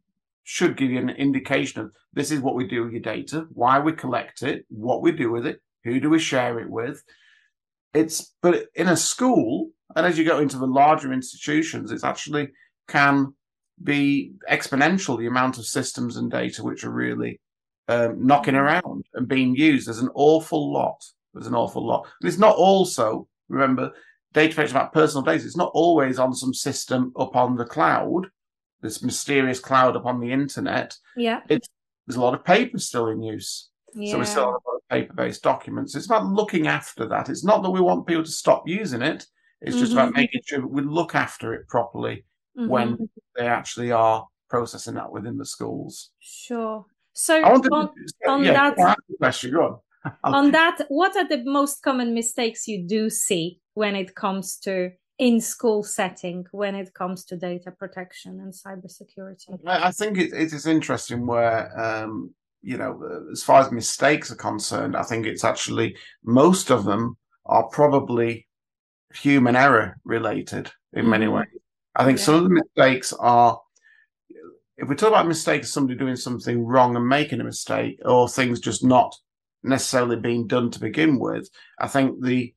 should 0.51 0.75
give 0.75 0.91
you 0.91 0.99
an 0.99 1.09
indication 1.11 1.79
of 1.79 1.93
this 2.11 2.29
is 2.29 2.41
what 2.41 2.55
we 2.55 2.67
do 2.67 2.83
with 2.83 2.91
your 2.91 3.01
data, 3.01 3.45
why 3.53 3.79
we 3.79 3.93
collect 3.93 4.43
it, 4.43 4.65
what 4.67 5.01
we 5.01 5.13
do 5.13 5.31
with 5.31 5.45
it, 5.45 5.61
who 5.85 5.97
do 5.97 6.09
we 6.09 6.19
share 6.19 6.59
it 6.59 6.69
with. 6.69 7.01
It's 7.93 8.35
but 8.41 8.65
in 8.75 8.89
a 8.89 8.97
school, 8.97 9.69
and 9.95 10.05
as 10.05 10.17
you 10.17 10.25
go 10.25 10.39
into 10.39 10.57
the 10.57 10.67
larger 10.67 11.13
institutions, 11.13 11.89
it's 11.89 12.03
actually 12.03 12.49
can 12.89 13.33
be 13.81 14.33
exponential 14.51 15.17
the 15.17 15.27
amount 15.27 15.57
of 15.57 15.65
systems 15.65 16.17
and 16.17 16.29
data 16.29 16.61
which 16.63 16.83
are 16.83 16.91
really 16.91 17.39
um, 17.87 18.27
knocking 18.27 18.55
mm-hmm. 18.55 18.63
around 18.63 19.05
and 19.13 19.29
being 19.29 19.55
used. 19.55 19.87
There's 19.87 19.99
an 19.99 20.11
awful 20.15 20.73
lot. 20.73 21.01
There's 21.33 21.47
an 21.47 21.55
awful 21.55 21.87
lot. 21.87 22.05
And 22.19 22.27
it's 22.27 22.37
not 22.37 22.57
also, 22.57 23.25
remember, 23.47 23.93
data 24.33 24.53
protection 24.53 24.75
about 24.75 24.91
personal 24.91 25.23
data. 25.23 25.45
It's 25.45 25.55
not 25.55 25.71
always 25.73 26.19
on 26.19 26.33
some 26.33 26.53
system 26.53 27.13
up 27.17 27.37
on 27.37 27.55
the 27.55 27.63
cloud, 27.63 28.27
this 28.81 29.03
mysterious 29.03 29.59
cloud 29.59 29.95
up 29.95 30.05
on 30.05 30.19
the 30.19 30.31
internet. 30.31 30.97
Yeah. 31.15 31.41
It's, 31.49 31.67
there's 32.07 32.17
a 32.17 32.21
lot 32.21 32.33
of 32.33 32.43
paper 32.43 32.79
still 32.79 33.07
in 33.07 33.21
use. 33.21 33.69
Yeah. 33.93 34.13
So 34.13 34.19
we 34.19 34.25
still 34.25 34.45
have 34.45 34.53
a 34.53 34.69
lot 34.69 34.75
of 34.75 34.89
paper-based 34.89 35.43
documents. 35.43 35.95
It's 35.95 36.05
about 36.05 36.25
looking 36.25 36.67
after 36.67 37.07
that. 37.07 37.29
It's 37.29 37.43
not 37.43 37.61
that 37.63 37.69
we 37.69 37.81
want 37.81 38.07
people 38.07 38.23
to 38.23 38.31
stop 38.31 38.67
using 38.67 39.01
it. 39.01 39.25
It's 39.61 39.77
just 39.77 39.91
mm-hmm. 39.91 39.99
about 39.99 40.15
making 40.15 40.41
sure 40.45 40.65
we 40.65 40.81
look 40.81 41.13
after 41.13 41.53
it 41.53 41.67
properly 41.67 42.25
mm-hmm. 42.57 42.67
when 42.67 43.09
they 43.35 43.47
actually 43.47 43.91
are 43.91 44.27
processing 44.49 44.95
that 44.95 45.11
within 45.11 45.37
the 45.37 45.45
schools. 45.45 46.11
Sure. 46.19 46.85
So 47.13 47.43
on, 47.43 47.61
to, 47.61 47.89
on 48.27 48.43
yeah, 48.43 48.71
that 48.75 48.97
question, 49.19 49.51
go 49.51 49.81
on. 50.03 50.13
on 50.23 50.51
that, 50.51 50.79
what 50.87 51.15
are 51.15 51.27
the 51.27 51.43
most 51.43 51.83
common 51.83 52.13
mistakes 52.13 52.67
you 52.67 52.87
do 52.87 53.09
see 53.09 53.59
when 53.75 53.95
it 53.95 54.15
comes 54.15 54.57
to 54.57 54.91
in 55.21 55.39
school 55.39 55.83
setting 55.83 56.43
when 56.51 56.73
it 56.73 56.95
comes 56.95 57.23
to 57.23 57.37
data 57.37 57.69
protection 57.69 58.39
and 58.39 58.51
cybersecurity? 58.51 59.55
I 59.67 59.91
think 59.91 60.17
it, 60.17 60.33
it 60.33 60.51
is 60.51 60.65
interesting 60.65 61.27
where, 61.27 61.79
um, 61.79 62.33
you 62.63 62.75
know, 62.75 63.27
as 63.31 63.43
far 63.43 63.61
as 63.61 63.71
mistakes 63.71 64.31
are 64.31 64.35
concerned, 64.35 64.97
I 64.97 65.03
think 65.03 65.27
it's 65.27 65.43
actually 65.43 65.95
most 66.23 66.71
of 66.71 66.85
them 66.85 67.17
are 67.45 67.67
probably 67.67 68.47
human 69.13 69.55
error 69.55 69.99
related 70.05 70.71
in 70.93 71.07
many 71.07 71.27
mm-hmm. 71.27 71.35
ways. 71.35 71.61
I 71.95 72.03
think 72.03 72.17
yeah. 72.17 72.25
some 72.25 72.35
of 72.35 72.43
the 72.43 72.49
mistakes 72.49 73.13
are, 73.13 73.61
if 74.77 74.89
we 74.89 74.95
talk 74.95 75.09
about 75.09 75.27
mistakes, 75.27 75.71
somebody 75.71 75.99
doing 75.99 76.15
something 76.15 76.65
wrong 76.65 76.95
and 76.95 77.07
making 77.07 77.41
a 77.41 77.43
mistake, 77.43 77.99
or 78.03 78.27
things 78.27 78.59
just 78.59 78.83
not 78.83 79.15
necessarily 79.61 80.15
being 80.15 80.47
done 80.47 80.71
to 80.71 80.79
begin 80.79 81.19
with, 81.19 81.47
I 81.79 81.87
think 81.87 82.23
the 82.23 82.55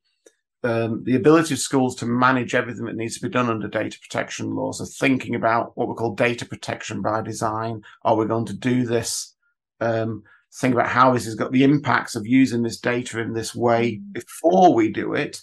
um, 0.65 1.03
the 1.03 1.15
ability 1.15 1.53
of 1.53 1.59
schools 1.59 1.95
to 1.97 2.07
manage 2.07 2.55
everything 2.55 2.85
that 2.85 2.95
needs 2.95 3.13
to 3.15 3.21
be 3.21 3.31
done 3.31 3.49
under 3.51 3.67
data 3.67 3.99
protection 4.01 4.55
laws 4.55 4.81
are 4.81 4.85
thinking 4.85 5.35
about 5.35 5.77
what 5.77 5.87
we 5.87 5.93
call 5.93 6.15
data 6.15 6.43
protection 6.43 7.03
by 7.03 7.21
design. 7.21 7.83
Are 8.01 8.15
we 8.15 8.25
going 8.25 8.47
to 8.47 8.57
do 8.57 8.83
this? 8.83 9.35
Um, 9.79 10.23
think 10.55 10.73
about 10.73 10.89
how 10.89 11.13
this 11.13 11.25
has 11.25 11.35
got 11.35 11.51
the 11.51 11.63
impacts 11.63 12.15
of 12.15 12.25
using 12.25 12.63
this 12.63 12.79
data 12.79 13.19
in 13.19 13.33
this 13.33 13.53
way 13.53 13.97
mm. 13.97 14.13
before 14.13 14.73
we 14.73 14.91
do 14.91 15.13
it. 15.13 15.39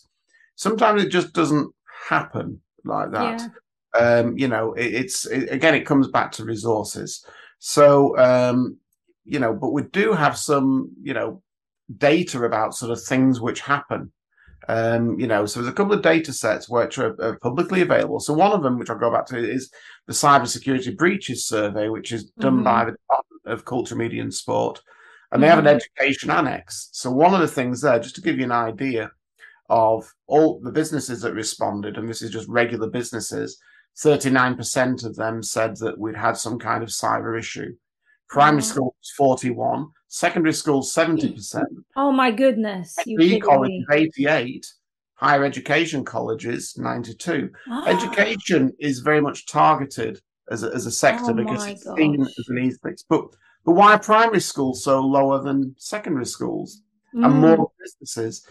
Sometimes 0.57 1.05
it 1.05 1.11
just 1.11 1.33
doesn't 1.33 1.73
happen 2.09 2.61
like 2.85 3.13
that. 3.13 3.49
Yeah. 3.95 4.01
Um, 4.01 4.37
you 4.37 4.49
know, 4.49 4.73
it, 4.73 4.93
it's 4.93 5.27
it, 5.27 5.53
again, 5.53 5.77
it 5.77 5.87
comes 5.87 6.09
back 6.09 6.33
to 6.33 6.45
resources. 6.45 7.25
So, 7.61 8.19
um, 8.19 8.79
you 9.25 9.39
know, 9.39 9.55
but 9.55 9.71
we 9.71 9.83
do 9.83 10.15
have 10.15 10.37
some, 10.37 10.91
you 11.01 11.15
know, 11.15 11.43
data 11.97 12.43
about 12.43 12.75
sort 12.75 12.91
of 12.91 13.01
things 13.01 13.41
which 13.41 13.61
happen 13.61 14.11
um, 14.69 15.19
you 15.19 15.27
know, 15.27 15.47
so 15.47 15.61
there's 15.61 15.73
a 15.73 15.75
couple 15.75 15.93
of 15.93 16.03
data 16.03 16.33
sets 16.33 16.69
which 16.69 16.99
are, 16.99 17.21
are, 17.21 17.39
publicly 17.41 17.81
available. 17.81 18.21
So 18.21 18.33
one 18.33 18.53
of 18.53 18.63
them, 18.63 18.79
which 18.79 18.91
I'll 18.91 18.99
go 18.99 19.13
back 19.13 19.27
to, 19.27 19.39
is 19.39 19.71
the 20.07 20.13
Cybersecurity 20.13 20.97
Breaches 20.97 21.47
Survey, 21.47 21.89
which 21.89 22.13
is 22.13 22.31
done 22.39 22.57
mm-hmm. 22.57 22.65
by 22.65 22.85
the 22.85 22.93
Department 22.93 23.43
of 23.47 23.65
Culture, 23.65 23.97
Media 23.97 24.23
and 24.23 24.33
Sport. 24.33 24.81
And 25.33 25.43
they 25.43 25.49
mm-hmm. 25.49 25.57
have 25.57 25.67
an 25.67 25.79
mm-hmm. 25.79 26.03
education 26.03 26.31
annex. 26.31 26.91
So 26.93 27.11
one 27.11 27.35
of 27.35 27.41
the 27.41 27.49
things 27.49 27.81
there, 27.81 27.99
just 27.99 28.15
to 28.17 28.21
give 28.21 28.39
you 28.39 28.45
an 28.45 28.53
idea 28.53 29.11
of 29.69 30.09
all 30.27 30.61
the 30.61 30.73
businesses 30.73 31.23
that 31.23 31.35
responded, 31.35 31.97
and 31.97 32.09
this 32.09 32.23
is 32.23 32.31
just 32.31 32.49
regular 32.49 32.89
businesses, 32.89 33.59
39% 33.99 35.05
of 35.05 35.17
them 35.17 35.43
said 35.43 35.77
that 35.79 35.99
we'd 35.99 36.17
had 36.17 36.37
some 36.37 36.59
kind 36.59 36.83
of 36.83 36.89
cyber 36.89 37.39
issue. 37.39 37.75
Primary 38.29 38.63
mm-hmm. 38.63 38.71
school 38.71 38.97
was 38.99 39.13
41, 39.17 39.89
secondary 40.13 40.53
school 40.53 40.83
70%. 40.83 41.65
Oh 41.97 42.13
my 42.13 42.31
goodness. 42.31 42.95
FE 43.03 43.41
college 43.41 43.83
88, 43.91 44.67
higher 45.15 45.43
education 45.43 46.05
colleges 46.05 46.77
92. 46.77 47.51
Ah. 47.71 47.87
Education 47.87 48.75
is 48.79 48.99
very 48.99 49.23
much 49.23 49.47
targeted 49.47 50.21
as 50.51 50.65
a, 50.65 50.75
as 50.75 50.85
a 50.85 50.91
sector 50.91 51.31
oh 51.31 51.35
because 51.35 51.67
it's 51.67 51.85
gosh. 51.85 51.97
seen 51.97 52.21
as 52.21 52.45
an 52.49 52.59
easy 52.59 52.77
fix. 52.83 53.03
But 53.09 53.25
but 53.65 53.73
why 53.73 53.95
are 53.95 53.99
primary 53.99 54.41
schools 54.41 54.85
so 54.85 55.01
lower 55.01 55.43
than 55.43 55.75
secondary 55.79 56.27
schools 56.27 56.83
mm. 57.15 57.25
and 57.25 57.35
more 57.35 57.73
businesses? 57.81 58.47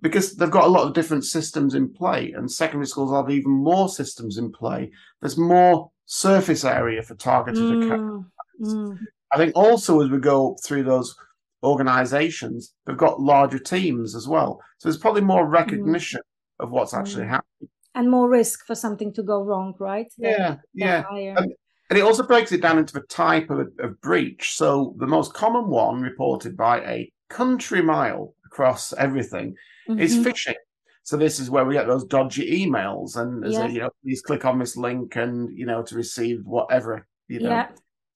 Because 0.00 0.36
they've 0.36 0.48
got 0.48 0.64
a 0.64 0.70
lot 0.70 0.86
of 0.86 0.94
different 0.94 1.24
systems 1.24 1.74
in 1.74 1.92
play, 1.92 2.32
and 2.32 2.50
secondary 2.50 2.86
schools 2.86 3.12
have 3.12 3.30
even 3.30 3.50
more 3.50 3.88
systems 3.88 4.38
in 4.38 4.52
play. 4.52 4.92
There's 5.20 5.36
more 5.36 5.90
surface 6.06 6.64
area 6.64 7.02
for 7.02 7.16
targeted 7.16 7.62
mm. 7.62 7.86
accounts. 7.86 8.28
Mm. 8.62 8.98
I 9.32 9.36
think 9.36 9.52
also 9.54 10.00
as 10.00 10.10
we 10.10 10.18
go 10.18 10.56
through 10.64 10.84
those 10.84 11.14
organizations, 11.62 12.74
they've 12.86 12.96
got 12.96 13.20
larger 13.20 13.58
teams 13.58 14.14
as 14.14 14.26
well. 14.26 14.60
So 14.78 14.88
there's 14.88 14.98
probably 14.98 15.22
more 15.22 15.44
mm-hmm. 15.44 15.52
recognition 15.52 16.20
mm. 16.20 16.64
of 16.64 16.70
what's 16.70 16.94
actually 16.94 17.24
mm. 17.24 17.30
happening. 17.30 17.68
And 17.94 18.10
more 18.10 18.28
risk 18.28 18.66
for 18.66 18.74
something 18.74 19.12
to 19.14 19.22
go 19.22 19.42
wrong, 19.42 19.74
right? 19.78 20.06
yeah, 20.16 20.56
yeah. 20.74 21.04
And, 21.10 21.52
and, 21.90 21.98
it 21.98 22.02
also 22.02 22.22
breaks 22.22 22.52
it 22.52 22.62
down 22.62 22.78
into 22.78 22.94
the 22.94 23.00
type 23.00 23.50
of, 23.50 23.68
of 23.80 24.00
breach. 24.00 24.52
So 24.54 24.94
the 24.98 25.08
most 25.08 25.34
common 25.34 25.68
one 25.68 26.00
reported 26.00 26.56
by 26.56 26.80
a 26.82 27.12
country 27.28 27.82
mile 27.82 28.34
across 28.46 28.92
everything 28.92 29.54
mm-hmm. 29.88 30.00
is 30.00 30.16
phishing. 30.18 30.54
So 31.02 31.16
this 31.16 31.40
is 31.40 31.50
where 31.50 31.64
we 31.64 31.74
get 31.74 31.88
those 31.88 32.04
dodgy 32.04 32.64
emails 32.64 33.16
and 33.16 33.44
yeah. 33.50 33.64
a, 33.64 33.68
you 33.68 33.80
know, 33.80 33.90
please 34.04 34.22
click 34.22 34.44
on 34.44 34.60
this 34.60 34.76
link 34.76 35.16
and 35.16 35.50
you 35.56 35.66
know 35.66 35.82
to 35.82 35.96
receive 35.96 36.42
whatever 36.44 37.06
you 37.26 37.40
know. 37.40 37.50
Yeah. 37.50 37.68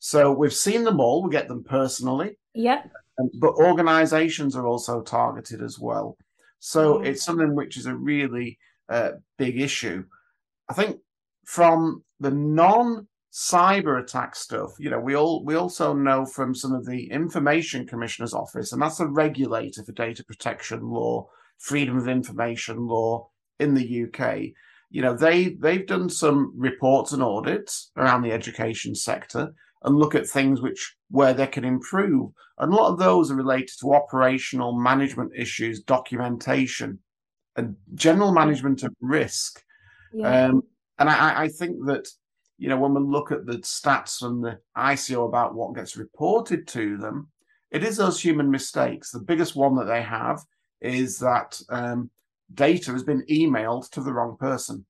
So 0.04 0.30
we've 0.30 0.52
seen 0.52 0.84
them 0.84 1.00
all. 1.00 1.22
We 1.22 1.30
get 1.30 1.48
them 1.48 1.64
personally. 1.64 2.36
Yeah. 2.52 2.82
Um, 3.18 3.30
but 3.40 3.54
organizations 3.54 4.54
are 4.54 4.66
also 4.66 5.00
targeted 5.00 5.62
as 5.62 5.78
well. 5.78 6.18
So 6.58 6.98
mm. 6.98 7.06
it's 7.06 7.24
something 7.24 7.54
which 7.54 7.78
is 7.78 7.86
a 7.86 7.96
really 7.96 8.58
uh, 8.90 9.12
big 9.38 9.58
issue. 9.58 10.04
I 10.68 10.74
think 10.74 10.98
from 11.46 12.04
the 12.20 12.30
non 12.30 13.08
cyber 13.32 13.98
attack 13.98 14.36
stuff, 14.36 14.72
you 14.78 14.90
know, 14.90 15.00
we 15.00 15.16
all 15.16 15.42
we 15.42 15.54
also 15.54 15.94
know 15.94 16.26
from 16.26 16.54
some 16.54 16.74
of 16.74 16.84
the 16.84 17.10
information 17.10 17.86
commissioner's 17.86 18.34
office, 18.34 18.72
and 18.72 18.82
that's 18.82 19.00
a 19.00 19.06
regulator 19.06 19.82
for 19.84 19.92
data 19.92 20.22
protection 20.22 20.82
law, 20.82 21.26
freedom 21.56 21.96
of 21.96 22.08
information 22.08 22.86
law 22.86 23.30
in 23.58 23.72
the 23.72 24.04
UK. 24.04 24.52
You 24.90 25.00
know, 25.00 25.16
they 25.16 25.54
they've 25.54 25.86
done 25.86 26.10
some 26.10 26.52
reports 26.54 27.12
and 27.12 27.22
audits 27.22 27.90
around 27.96 28.20
the 28.20 28.32
education 28.32 28.94
sector 28.94 29.54
and 29.84 29.96
look 29.96 30.14
at 30.14 30.26
things 30.26 30.60
which 30.60 30.96
where 31.10 31.34
they 31.34 31.46
can 31.46 31.64
improve. 31.64 32.30
And 32.58 32.72
a 32.72 32.76
lot 32.76 32.90
of 32.90 32.98
those 32.98 33.30
are 33.30 33.36
related 33.36 33.78
to 33.80 33.94
operational 33.94 34.72
management 34.78 35.32
issues, 35.36 35.80
documentation, 35.80 36.98
and 37.56 37.76
general 37.94 38.32
management 38.32 38.82
of 38.82 38.94
risk. 39.00 39.62
Yeah. 40.12 40.46
Um, 40.46 40.62
and 40.98 41.08
I, 41.08 41.44
I, 41.44 41.48
think 41.48 41.84
that 41.86 42.08
you 42.56 42.68
know 42.68 42.78
when 42.78 42.94
we 42.94 43.00
look 43.00 43.30
at 43.32 43.46
the 43.46 43.58
stats 43.58 44.18
from 44.18 44.40
the 44.40 44.58
ICO 44.76 45.28
about 45.28 45.54
what 45.54 45.74
gets 45.74 45.96
reported 45.96 46.66
to 46.68 46.96
them, 46.96 47.28
it 47.70 47.84
is 47.84 47.96
those 47.96 48.20
human 48.20 48.50
mistakes. 48.50 49.10
The 49.10 49.20
biggest 49.20 49.56
one 49.56 49.74
that 49.76 49.86
they 49.86 50.02
have 50.02 50.40
is 50.80 51.18
that 51.18 51.60
um, 51.68 52.10
data 52.52 52.92
has 52.92 53.02
been 53.02 53.24
emailed 53.30 53.90
to 53.90 54.00
the 54.00 54.12
wrong 54.12 54.36
person. 54.38 54.86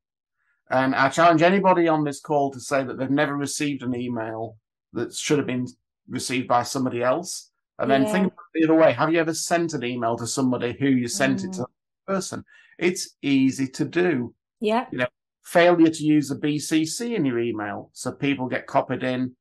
And 0.70 0.94
I 0.94 1.08
challenge 1.08 1.42
anybody 1.42 1.88
on 1.88 2.04
this 2.04 2.20
call 2.20 2.50
to 2.52 2.60
say 2.60 2.84
that 2.84 2.98
they've 2.98 3.10
never 3.10 3.36
received 3.36 3.82
an 3.82 3.94
email 3.94 4.56
that 4.94 5.14
should 5.14 5.38
have 5.38 5.46
been 5.46 5.66
received 6.08 6.48
by 6.48 6.62
somebody 6.62 7.02
else. 7.02 7.50
And 7.78 7.90
then 7.90 8.04
yeah. 8.04 8.12
think 8.12 8.32
the 8.54 8.64
other 8.64 8.74
way. 8.74 8.92
Have 8.92 9.12
you 9.12 9.20
ever 9.20 9.34
sent 9.34 9.74
an 9.74 9.84
email 9.84 10.16
to 10.16 10.26
somebody 10.26 10.76
who 10.78 10.88
you 10.88 11.08
sent 11.08 11.40
mm. 11.40 11.44
it 11.46 11.52
to 11.54 11.62
mm. 11.62 11.66
person? 12.06 12.44
It's 12.78 13.16
easy 13.22 13.66
to 13.68 13.84
do. 13.84 14.34
Yeah. 14.60 14.86
You 14.92 14.98
know, 14.98 15.06
failure 15.44 15.90
to 15.90 16.04
use 16.04 16.30
a 16.30 16.36
BCC 16.36 17.16
in 17.16 17.24
your 17.24 17.38
email. 17.38 17.90
So 17.92 18.12
people 18.12 18.48
get 18.48 18.66
copied 18.66 19.02
in 19.02 19.34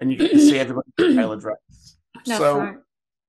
and 0.00 0.10
you 0.10 0.18
get 0.18 0.32
to 0.32 0.38
see 0.38 0.58
everybody's 0.58 0.92
email 1.00 1.32
address. 1.32 1.96
That's 2.26 2.38
so, 2.38 2.58
right. 2.58 2.76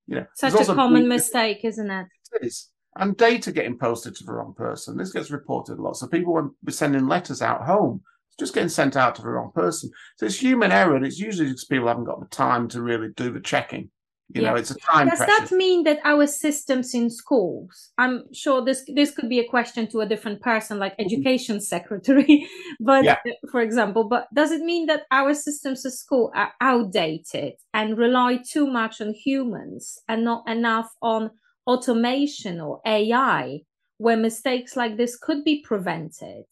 You 0.08 0.16
know, 0.16 0.26
Such 0.36 0.54
a 0.54 0.74
common 0.74 1.08
mistake, 1.08 1.60
isn't 1.64 1.92
it? 1.92 2.08
It 2.34 2.48
is. 2.48 2.70
And 2.96 3.16
data 3.16 3.52
getting 3.52 3.78
posted 3.78 4.16
to 4.16 4.24
the 4.24 4.34
wrong 4.34 4.56
person. 4.58 4.98
This 4.98 5.12
gets 5.12 5.30
reported 5.30 5.78
a 5.78 5.82
lot. 5.82 5.98
So 5.98 6.08
people 6.08 6.50
be 6.64 6.72
sending 6.72 7.08
letters 7.08 7.42
out 7.42 7.64
home 7.64 8.02
just 8.40 8.54
getting 8.54 8.70
sent 8.70 8.96
out 8.96 9.16
to 9.16 9.22
the 9.22 9.30
wrong 9.30 9.52
person. 9.54 9.90
So 10.18 10.26
it's 10.26 10.42
human 10.42 10.72
error, 10.72 10.96
and 10.96 11.06
it's 11.06 11.20
usually 11.20 11.50
because 11.50 11.66
people 11.66 11.88
haven't 11.88 12.06
got 12.06 12.20
the 12.20 12.28
time 12.28 12.68
to 12.70 12.82
really 12.82 13.10
do 13.16 13.32
the 13.32 13.40
checking. 13.40 13.90
You 14.34 14.42
yeah. 14.42 14.50
know, 14.50 14.56
it's 14.58 14.72
a 14.72 14.76
time. 14.76 15.08
Does 15.08 15.20
pressure. 15.20 15.46
that 15.48 15.56
mean 15.56 15.86
that 15.86 16.00
our 16.04 16.28
systems 16.28 16.94
in 16.94 17.10
schools? 17.10 17.92
I'm 17.98 18.26
sure 18.34 18.64
this 18.64 18.84
this 18.94 19.12
could 19.12 19.30
be 19.30 19.40
a 19.40 19.48
question 19.48 19.88
to 19.88 20.02
a 20.02 20.06
different 20.06 20.42
person, 20.42 20.80
like 20.80 20.98
mm-hmm. 20.98 21.06
education 21.06 21.62
secretary. 21.76 22.46
but 22.82 23.06
yeah. 23.06 23.18
for 23.50 23.62
example, 23.62 24.04
but 24.04 24.28
does 24.34 24.52
it 24.52 24.62
mean 24.62 24.88
that 24.88 25.04
our 25.12 25.34
systems 25.34 25.86
at 25.86 25.94
school 25.94 26.32
are 26.36 26.52
outdated 26.60 27.54
and 27.74 27.98
rely 27.98 28.38
too 28.46 28.68
much 28.68 29.00
on 29.00 29.14
humans 29.14 29.98
and 30.10 30.26
not 30.26 30.48
enough 30.50 30.94
on 31.02 31.32
automation 31.66 32.60
or 32.60 32.82
AI, 32.86 33.62
where 33.98 34.18
mistakes 34.18 34.76
like 34.76 34.98
this 34.98 35.16
could 35.16 35.46
be 35.46 35.62
prevented? 35.62 36.44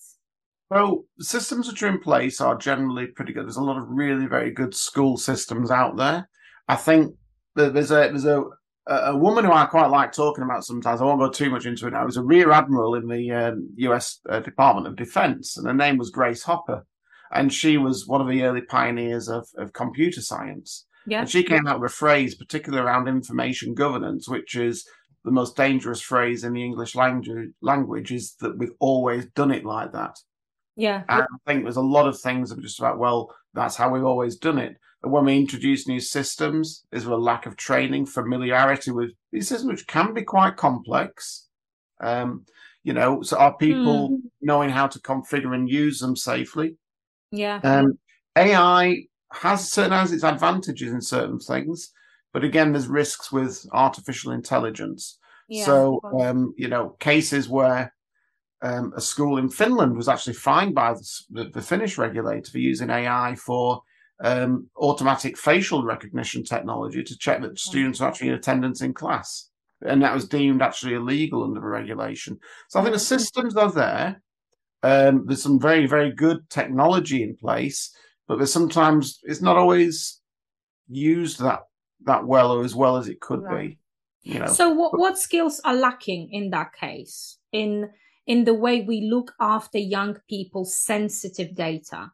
Well, 0.69 1.05
the 1.17 1.25
systems 1.25 1.67
which 1.67 1.83
are 1.83 1.87
in 1.87 1.99
place 1.99 2.41
are 2.41 2.57
generally 2.57 3.07
pretty 3.07 3.33
good. 3.33 3.45
There's 3.45 3.57
a 3.57 3.63
lot 3.63 3.77
of 3.77 3.87
really 3.87 4.25
very 4.25 4.51
good 4.51 4.73
school 4.73 5.17
systems 5.17 5.69
out 5.69 5.97
there. 5.97 6.27
I 6.67 6.75
think 6.75 7.15
that 7.55 7.73
there's 7.73 7.91
a 7.91 8.09
there's 8.09 8.25
a 8.25 8.43
a 8.87 9.17
woman 9.17 9.45
who 9.45 9.51
I 9.51 9.65
quite 9.65 9.89
like 9.89 10.11
talking 10.11 10.43
about 10.43 10.63
sometimes. 10.63 11.01
I 11.01 11.05
won't 11.05 11.19
go 11.19 11.29
too 11.29 11.49
much 11.49 11.65
into 11.65 11.87
it 11.87 11.91
now. 11.91 12.03
It 12.03 12.07
was 12.07 12.17
a 12.17 12.23
rear 12.23 12.51
admiral 12.51 12.95
in 12.95 13.07
the 13.07 13.31
um, 13.31 13.69
U.S. 13.77 14.19
Uh, 14.29 14.39
Department 14.39 14.87
of 14.87 14.95
Defense, 14.95 15.57
and 15.57 15.65
her 15.65 15.73
name 15.73 15.97
was 15.97 16.11
Grace 16.11 16.43
Hopper, 16.43 16.85
and 17.31 17.51
she 17.51 17.77
was 17.77 18.05
one 18.07 18.21
of 18.21 18.27
the 18.27 18.43
early 18.43 18.61
pioneers 18.61 19.27
of, 19.27 19.47
of 19.57 19.73
computer 19.73 20.21
science. 20.21 20.85
Yeah. 21.07 21.21
And 21.21 21.29
she 21.29 21.43
came 21.43 21.67
out 21.67 21.79
with 21.79 21.91
a 21.91 21.95
phrase, 21.95 22.35
particularly 22.35 22.83
around 22.83 23.07
information 23.07 23.73
governance, 23.73 24.27
which 24.27 24.55
is 24.55 24.87
the 25.23 25.31
most 25.31 25.55
dangerous 25.55 26.01
phrase 26.01 26.43
in 26.43 26.53
the 26.53 26.63
English 26.63 26.95
language 26.95 27.49
language 27.61 28.11
is 28.11 28.35
that 28.39 28.57
we've 28.57 28.69
always 28.79 29.25
done 29.31 29.51
it 29.51 29.65
like 29.65 29.91
that. 29.93 30.15
Yeah. 30.75 31.03
And 31.07 31.23
I 31.23 31.37
think 31.45 31.63
there's 31.63 31.77
a 31.77 31.81
lot 31.81 32.07
of 32.07 32.19
things 32.19 32.49
that 32.49 32.59
are 32.59 32.61
just 32.61 32.79
about, 32.79 32.99
well, 32.99 33.33
that's 33.53 33.75
how 33.75 33.89
we've 33.89 34.03
always 34.03 34.35
done 34.35 34.57
it. 34.57 34.77
And 35.03 35.11
when 35.11 35.25
we 35.25 35.37
introduce 35.37 35.87
new 35.87 35.99
systems, 35.99 36.85
is 36.91 37.05
there 37.05 37.13
a 37.13 37.17
lack 37.17 37.45
of 37.45 37.55
training, 37.55 38.07
familiarity 38.07 38.91
with 38.91 39.11
these 39.31 39.47
systems, 39.47 39.71
which 39.71 39.87
can 39.87 40.13
be 40.13 40.23
quite 40.23 40.57
complex. 40.57 41.47
Um, 42.01 42.45
you 42.83 42.93
know, 42.93 43.21
so 43.21 43.37
are 43.37 43.55
people 43.57 44.09
mm. 44.09 44.17
knowing 44.41 44.69
how 44.69 44.87
to 44.87 44.99
configure 44.99 45.55
and 45.55 45.69
use 45.69 45.99
them 45.99 46.15
safely? 46.15 46.75
Yeah. 47.31 47.59
Um, 47.63 47.97
AI 48.35 49.05
has 49.31 49.71
certain 49.71 49.91
has 49.91 50.11
its 50.11 50.23
advantages 50.23 50.91
in 50.91 51.01
certain 51.01 51.39
things, 51.39 51.91
but 52.33 52.43
again, 52.43 52.71
there's 52.71 52.87
risks 52.87 53.31
with 53.31 53.65
artificial 53.71 54.31
intelligence. 54.31 55.17
Yeah, 55.47 55.65
so, 55.65 56.01
um, 56.19 56.53
you 56.57 56.67
know, 56.67 56.89
cases 56.99 57.47
where 57.47 57.93
um, 58.65 58.93
a 58.95 59.01
school 59.01 59.37
in 59.37 59.49
Finland 59.49 59.95
was 59.95 60.09
actually 60.09 60.33
fined 60.33 60.73
by 60.73 60.95
the, 61.29 61.45
the 61.53 61.61
Finnish 61.61 61.97
regulator 61.97 62.49
for 62.49 62.57
using 62.57 62.89
AI 62.89 63.35
for 63.35 63.81
um, 64.23 64.67
automatic 64.77 65.37
facial 65.37 65.83
recognition 65.83 66.43
technology 66.43 67.03
to 67.03 67.17
check 67.17 67.41
that 67.41 67.59
students 67.59 68.01
are 68.01 68.07
actually 68.07 68.29
in 68.29 68.33
attendance 68.33 68.81
in 68.81 68.93
class. 68.93 69.49
And 69.85 70.01
that 70.01 70.15
was 70.15 70.27
deemed 70.27 70.63
actually 70.63 70.95
illegal 70.95 71.43
under 71.43 71.59
the 71.59 71.67
regulation. 71.67 72.39
So 72.69 72.79
I 72.79 72.83
think 72.83 72.93
the 72.93 72.99
systems 72.99 73.55
are 73.55 73.71
there. 73.71 74.21
Um, 74.81 75.25
there's 75.27 75.43
some 75.43 75.59
very, 75.59 75.85
very 75.85 76.11
good 76.11 76.49
technology 76.49 77.21
in 77.21 77.35
place, 77.35 77.95
but 78.27 78.37
there's 78.37 78.53
sometimes 78.53 79.19
it's 79.23 79.41
not 79.41 79.57
always 79.57 80.21
used 80.87 81.39
that 81.39 81.61
that 82.05 82.25
well 82.25 82.51
or 82.51 82.63
as 82.63 82.75
well 82.75 82.97
as 82.97 83.07
it 83.09 83.19
could 83.19 83.43
right. 83.43 83.69
be. 83.69 84.31
You 84.31 84.39
know. 84.39 84.47
So 84.47 84.69
what 84.69 84.97
what 84.97 85.19
skills 85.19 85.61
are 85.65 85.75
lacking 85.75 86.29
in 86.31 86.49
that 86.51 86.73
case? 86.73 87.37
In 87.51 87.89
in 88.27 88.45
the 88.45 88.53
way 88.53 88.81
we 88.81 89.01
look 89.01 89.33
after 89.39 89.77
young 89.77 90.17
people's 90.27 90.77
sensitive 90.77 91.55
data. 91.55 92.11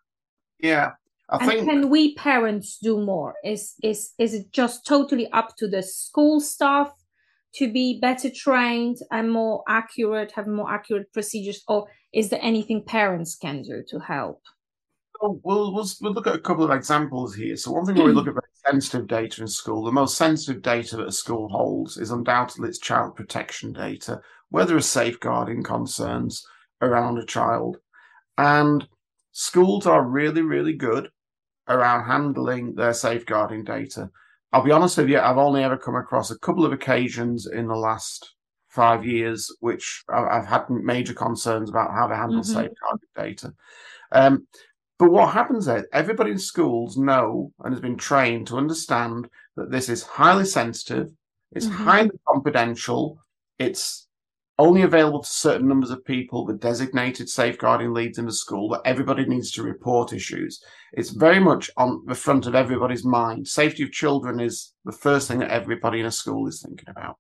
Yeah. 0.60 0.91
I 1.30 1.38
and 1.38 1.50
think 1.50 1.70
can 1.70 1.89
we 1.89 2.13
parents 2.15 2.77
do 2.77 3.00
more? 3.00 3.36
Is 3.44 3.74
is 3.82 4.12
is 4.18 4.34
it 4.34 4.51
just 4.51 4.86
totally 4.86 5.32
up 5.32 5.56
to 5.58 5.68
the 5.68 5.82
school 5.82 6.41
staff 6.41 6.91
to 7.56 7.72
be 7.72 8.00
better 8.00 8.30
trained 8.30 8.98
and 9.12 9.32
more 9.32 9.63
accurate, 9.68 10.32
have 10.32 10.48
more 10.48 10.70
accurate 10.70 11.12
procedures, 11.13 11.63
or 11.68 11.88
is 12.13 12.30
there 12.30 12.39
anything 12.41 12.84
parents 12.84 13.36
can 13.36 13.62
do 13.62 13.84
to 13.89 14.00
help? 14.00 14.41
Oh, 15.22 15.39
well, 15.44 15.74
we'll, 15.74 15.88
we'll 16.01 16.13
look 16.13 16.27
at 16.27 16.36
a 16.36 16.39
couple 16.39 16.63
of 16.63 16.72
examples 16.72 17.36
here. 17.36 17.56
So 17.56 17.72
one 17.72 17.86
thing 17.86 17.96
when 17.96 18.08
we 18.08 18.13
look 18.13 18.27
at 18.27 18.34
sensitive 18.65 19.08
data 19.08 19.41
in 19.41 19.48
school, 19.48 19.84
the 19.84 19.91
most 19.91 20.18
sensitive 20.18 20.62
data 20.62 20.98
that 20.98 21.08
a 21.08 21.12
school 21.12 21.50
holds 21.50 21.98
is 21.98 22.12
undoubtedly 22.12 22.70
its 22.70 22.80
child 22.80 23.15
protection 23.15 23.74
data, 23.74 24.20
where 24.50 24.65
there 24.65 24.77
are 24.77 24.82
safeguarding 24.82 25.63
concerns 25.63 26.46
around 26.82 27.18
a 27.18 27.25
child. 27.25 27.77
And 28.38 28.88
schools 29.32 29.86
are 29.86 30.03
really, 30.03 30.41
really 30.41 30.74
good 30.74 31.10
around 31.68 32.08
handling 32.08 32.75
their 32.75 32.94
safeguarding 32.94 33.63
data. 33.63 34.10
I'll 34.51 34.63
be 34.63 34.72
honest 34.72 34.98
with 34.98 35.10
you, 35.10 35.20
I've 35.20 35.38
only 35.38 35.63
ever 35.63 35.77
come 35.77 35.96
across 35.96 36.32
a 36.32 36.39
couple 36.39 36.65
of 36.65 36.74
occasions 36.74 37.48
in 37.48 37.68
the 37.68 37.75
last 37.75 38.36
five 38.68 39.06
years 39.06 39.53
which 39.60 40.03
I've 40.10 40.46
had 40.46 40.70
major 40.70 41.13
concerns 41.13 41.70
about 41.70 41.91
how 41.91 42.08
they 42.08 42.15
handle 42.15 42.41
mm-hmm. 42.41 42.53
safeguarding 42.53 43.10
data. 43.15 43.53
Um, 44.12 44.48
but 45.01 45.10
what 45.10 45.34
happens 45.34 45.67
is 45.67 45.84
everybody 45.93 46.29
in 46.29 46.38
schools 46.38 46.96
know 46.96 47.51
and 47.63 47.74
has 47.74 47.81
been 47.81 47.98
trained 47.98 48.46
to 48.46 48.58
understand 48.58 49.27
that 49.55 49.72
this 49.72 49.89
is 49.89 50.03
highly 50.03 50.46
sensitive, 50.46 51.10
it's 51.53 51.65
mm-hmm. 51.65 51.86
highly 51.86 52.12
confidential, 52.27 53.17
it's 53.58 54.08
only 54.60 54.84
available 54.84 55.23
to 55.23 55.28
certain 55.28 55.67
numbers 55.67 55.89
of 55.89 56.06
people 56.06 56.45
The 56.45 56.54
designated 56.54 57.30
safeguarding 57.30 57.95
leads 57.95 58.19
in 58.19 58.28
the 58.28 58.32
school 58.32 58.69
that 58.69 58.84
everybody 58.86 59.26
needs 59.26 59.49
to 59.54 59.63
report 59.63 60.13
issues. 60.13 60.63
It's 60.93 61.10
very 61.10 61.39
much 61.39 61.71
on 61.78 62.04
the 62.06 62.13
front 62.13 62.45
of 62.45 62.54
everybody's 62.54 63.04
mind. 63.04 63.47
Safety 63.47 63.82
of 63.82 63.91
children 63.91 64.39
is 64.39 64.71
the 64.86 64.91
first 64.91 65.28
thing 65.28 65.39
that 65.39 65.49
everybody 65.49 66.02
in 66.02 66.06
a 66.06 66.12
school 66.12 66.47
is 66.47 66.62
thinking 66.62 66.89
about. 66.89 67.17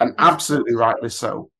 And 0.00 0.12
absolutely 0.18 0.74
rightly 0.74 1.10
so. 1.10 1.52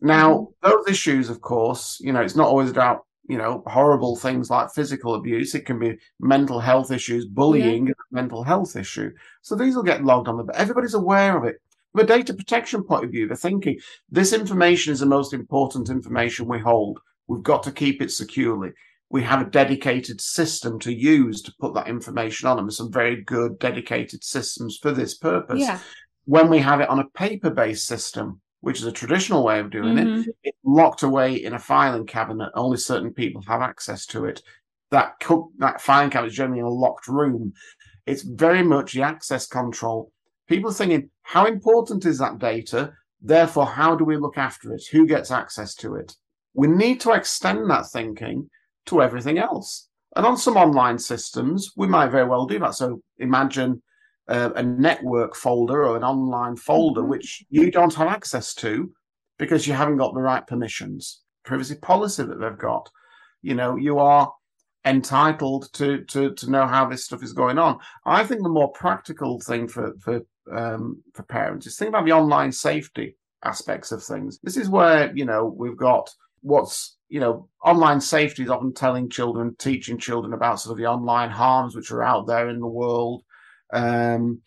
Now, 0.00 0.32
mm-hmm. 0.32 0.70
those 0.70 0.86
issues, 0.86 1.28
of 1.28 1.40
course, 1.40 1.98
you 2.00 2.12
know, 2.12 2.20
it's 2.20 2.36
not 2.36 2.46
always 2.46 2.70
about, 2.70 3.00
you 3.28 3.38
know, 3.38 3.62
horrible 3.66 4.16
things 4.16 4.50
like 4.50 4.72
physical 4.72 5.14
abuse. 5.14 5.54
It 5.54 5.66
can 5.66 5.78
be 5.78 5.96
mental 6.20 6.60
health 6.60 6.90
issues, 6.90 7.24
bullying, 7.24 7.88
yeah. 7.88 7.92
mental 8.10 8.42
health 8.42 8.76
issue. 8.76 9.10
So 9.42 9.54
these 9.54 9.76
will 9.76 9.82
get 9.82 10.04
logged 10.04 10.28
on, 10.28 10.44
but 10.44 10.56
everybody's 10.56 10.94
aware 10.94 11.36
of 11.36 11.44
it. 11.44 11.56
From 11.92 12.04
a 12.04 12.06
data 12.06 12.34
protection 12.34 12.82
point 12.82 13.04
of 13.04 13.10
view, 13.10 13.28
they're 13.28 13.36
thinking 13.36 13.78
this 14.10 14.32
information 14.32 14.92
is 14.92 15.00
the 15.00 15.06
most 15.06 15.32
important 15.32 15.90
information 15.90 16.48
we 16.48 16.58
hold. 16.58 16.98
We've 17.28 17.42
got 17.42 17.62
to 17.64 17.72
keep 17.72 18.02
it 18.02 18.10
securely. 18.10 18.70
We 19.10 19.22
have 19.22 19.42
a 19.46 19.50
dedicated 19.50 20.20
system 20.20 20.80
to 20.80 20.92
use 20.92 21.42
to 21.42 21.52
put 21.60 21.74
that 21.74 21.88
information 21.88 22.48
on, 22.48 22.58
and 22.58 22.66
there's 22.66 22.78
some 22.78 22.90
very 22.90 23.22
good 23.22 23.58
dedicated 23.58 24.24
systems 24.24 24.78
for 24.80 24.90
this 24.90 25.14
purpose. 25.14 25.60
Yeah. 25.60 25.80
When 26.24 26.48
we 26.48 26.58
have 26.60 26.80
it 26.80 26.88
on 26.88 26.98
a 26.98 27.08
paper 27.10 27.50
based 27.50 27.86
system, 27.86 28.40
which 28.62 28.78
is 28.78 28.86
a 28.86 28.92
traditional 28.92 29.44
way 29.44 29.60
of 29.60 29.70
doing 29.70 29.96
mm-hmm. 29.96 30.20
it, 30.20 30.36
it's 30.42 30.58
locked 30.64 31.02
away 31.02 31.34
in 31.34 31.54
a 31.54 31.58
filing 31.58 32.06
cabinet. 32.06 32.50
Only 32.54 32.78
certain 32.78 33.12
people 33.12 33.42
have 33.42 33.60
access 33.60 34.06
to 34.06 34.24
it. 34.24 34.42
That, 34.90 35.12
that 35.58 35.80
filing 35.80 36.10
cabinet 36.10 36.30
is 36.30 36.36
generally 36.36 36.60
in 36.60 36.66
a 36.66 36.70
locked 36.70 37.06
room. 37.06 37.52
It's 38.06 38.22
very 38.22 38.62
much 38.62 38.92
the 38.92 39.02
access 39.02 39.46
control 39.46 40.10
people 40.52 40.70
are 40.70 40.74
thinking, 40.74 41.08
how 41.22 41.46
important 41.46 42.04
is 42.04 42.18
that 42.18 42.38
data? 42.38 42.92
Therefore, 43.20 43.66
how 43.66 43.94
do 43.96 44.04
we 44.04 44.16
look 44.16 44.36
after 44.36 44.72
it? 44.74 44.82
Who 44.92 45.06
gets 45.06 45.30
access 45.30 45.74
to 45.76 45.94
it? 45.94 46.14
We 46.54 46.68
need 46.68 47.00
to 47.02 47.12
extend 47.12 47.70
that 47.70 47.86
thinking 47.90 48.50
to 48.86 49.00
everything 49.00 49.38
else. 49.38 49.88
And 50.14 50.26
on 50.26 50.36
some 50.36 50.56
online 50.58 50.98
systems, 50.98 51.72
we 51.76 51.86
might 51.86 52.10
very 52.10 52.28
well 52.28 52.44
do 52.44 52.58
that. 52.58 52.74
So 52.74 53.00
imagine 53.18 53.82
uh, 54.32 54.50
a 54.56 54.62
network 54.62 55.36
folder 55.36 55.84
or 55.84 55.96
an 55.96 56.02
online 56.02 56.56
folder 56.56 57.02
mm-hmm. 57.02 57.10
which 57.10 57.44
you 57.50 57.70
don't 57.70 57.94
have 57.94 58.08
access 58.08 58.54
to 58.54 58.90
because 59.38 59.66
you 59.66 59.74
haven't 59.74 59.98
got 59.98 60.14
the 60.14 60.20
right 60.20 60.46
permissions, 60.46 61.20
privacy 61.44 61.74
policy 61.74 62.22
that 62.22 62.40
they've 62.40 62.58
got. 62.58 62.88
You 63.42 63.54
know, 63.54 63.76
you 63.76 63.98
are 63.98 64.32
entitled 64.84 65.72
to 65.74 66.04
to 66.04 66.32
to 66.34 66.50
know 66.50 66.66
how 66.66 66.88
this 66.88 67.04
stuff 67.04 67.22
is 67.22 67.32
going 67.32 67.58
on. 67.58 67.78
I 68.06 68.24
think 68.24 68.42
the 68.42 68.48
more 68.48 68.72
practical 68.72 69.38
thing 69.40 69.68
for 69.68 69.94
for 70.00 70.22
um, 70.50 71.02
for 71.14 71.22
parents 71.24 71.66
is 71.66 71.76
think 71.76 71.90
about 71.90 72.06
the 72.06 72.12
online 72.12 72.52
safety 72.52 73.16
aspects 73.44 73.92
of 73.92 74.02
things. 74.02 74.38
This 74.42 74.56
is 74.56 74.68
where 74.68 75.14
you 75.14 75.24
know 75.24 75.44
we've 75.44 75.76
got 75.76 76.10
what's 76.40 76.96
you 77.08 77.20
know 77.20 77.48
online 77.62 78.00
safety 78.00 78.42
is 78.44 78.50
often 78.50 78.72
telling 78.72 79.10
children, 79.10 79.54
teaching 79.58 79.98
children 79.98 80.32
about 80.32 80.60
sort 80.60 80.72
of 80.72 80.78
the 80.78 80.86
online 80.86 81.30
harms 81.30 81.76
which 81.76 81.90
are 81.90 82.02
out 82.02 82.26
there 82.26 82.48
in 82.48 82.60
the 82.60 82.66
world. 82.66 83.22
Um, 83.72 84.42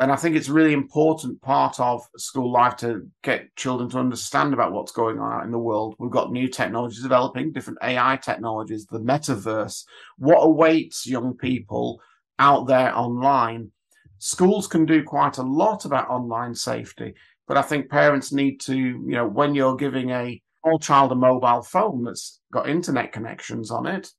and 0.00 0.12
I 0.12 0.16
think 0.16 0.36
it's 0.36 0.48
a 0.48 0.52
really 0.52 0.74
important 0.74 1.42
part 1.42 1.80
of 1.80 2.06
school 2.16 2.52
life 2.52 2.76
to 2.76 3.08
get 3.24 3.54
children 3.56 3.90
to 3.90 3.98
understand 3.98 4.54
about 4.54 4.72
what's 4.72 4.92
going 4.92 5.18
on 5.18 5.32
out 5.32 5.44
in 5.44 5.50
the 5.50 5.58
world. 5.58 5.96
We've 5.98 6.10
got 6.10 6.30
new 6.30 6.46
technologies 6.46 7.02
developing, 7.02 7.52
different 7.52 7.80
AI 7.82 8.16
technologies, 8.16 8.86
the 8.86 9.00
metaverse. 9.00 9.84
What 10.16 10.40
awaits 10.40 11.04
young 11.04 11.34
people 11.34 12.00
out 12.38 12.68
there 12.68 12.96
online? 12.96 13.72
Schools 14.18 14.68
can 14.68 14.86
do 14.86 15.02
quite 15.02 15.38
a 15.38 15.42
lot 15.42 15.84
about 15.84 16.08
online 16.08 16.54
safety, 16.54 17.14
but 17.48 17.56
I 17.56 17.62
think 17.62 17.90
parents 17.90 18.32
need 18.32 18.60
to, 18.62 18.76
you 18.76 19.02
know, 19.12 19.26
when 19.26 19.54
you're 19.56 19.76
giving 19.76 20.10
a 20.10 20.40
small 20.62 20.78
child 20.78 21.10
a 21.10 21.16
mobile 21.16 21.62
phone 21.62 22.04
that's 22.04 22.40
got 22.52 22.68
internet 22.68 23.10
connections 23.10 23.72
on 23.72 23.86
it, 23.86 24.12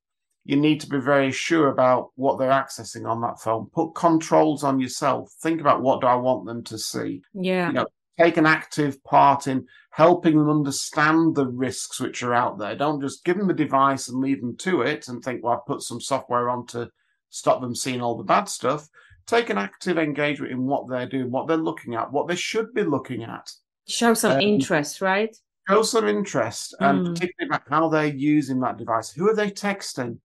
you 0.49 0.55
need 0.55 0.81
to 0.81 0.89
be 0.89 0.97
very 0.97 1.31
sure 1.31 1.67
about 1.67 2.09
what 2.15 2.39
they're 2.39 2.49
accessing 2.49 3.07
on 3.07 3.21
that 3.21 3.39
phone. 3.39 3.67
Put 3.67 3.91
controls 3.93 4.63
on 4.63 4.79
yourself. 4.79 5.31
Think 5.43 5.61
about 5.61 5.83
what 5.83 6.01
do 6.01 6.07
I 6.07 6.15
want 6.15 6.47
them 6.47 6.63
to 6.63 6.77
see. 6.79 7.21
Yeah. 7.35 7.67
You 7.67 7.73
know, 7.73 7.85
take 8.19 8.37
an 8.37 8.47
active 8.47 9.03
part 9.03 9.45
in 9.45 9.67
helping 9.91 10.39
them 10.39 10.49
understand 10.49 11.35
the 11.35 11.45
risks 11.45 11.99
which 11.99 12.23
are 12.23 12.33
out 12.33 12.57
there. 12.57 12.75
Don't 12.75 12.99
just 12.99 13.23
give 13.23 13.37
them 13.37 13.47
the 13.47 13.53
device 13.53 14.09
and 14.09 14.21
leave 14.21 14.41
them 14.41 14.57
to 14.57 14.81
it 14.81 15.07
and 15.07 15.23
think, 15.23 15.43
well, 15.43 15.53
I've 15.53 15.67
put 15.67 15.83
some 15.83 16.01
software 16.01 16.49
on 16.49 16.65
to 16.67 16.89
stop 17.29 17.61
them 17.61 17.75
seeing 17.75 18.01
all 18.01 18.17
the 18.17 18.23
bad 18.23 18.45
stuff. 18.49 18.87
Take 19.27 19.51
an 19.51 19.59
active 19.59 19.99
engagement 19.99 20.51
in 20.51 20.65
what 20.65 20.89
they're 20.89 21.05
doing, 21.05 21.29
what 21.29 21.47
they're 21.47 21.57
looking 21.57 21.93
at, 21.93 22.11
what 22.11 22.27
they 22.27 22.35
should 22.35 22.73
be 22.73 22.81
looking 22.81 23.21
at. 23.21 23.51
Show 23.87 24.15
some 24.15 24.31
um, 24.31 24.41
interest, 24.41 24.99
right? 24.99 25.37
Show 25.69 25.83
some 25.83 26.07
interest, 26.07 26.73
mm. 26.81 26.89
and 26.89 27.05
particularly 27.05 27.49
about 27.49 27.69
how 27.69 27.87
they're 27.87 28.07
using 28.07 28.59
that 28.61 28.77
device. 28.77 29.11
Who 29.11 29.29
are 29.29 29.35
they 29.35 29.51
texting? 29.51 30.17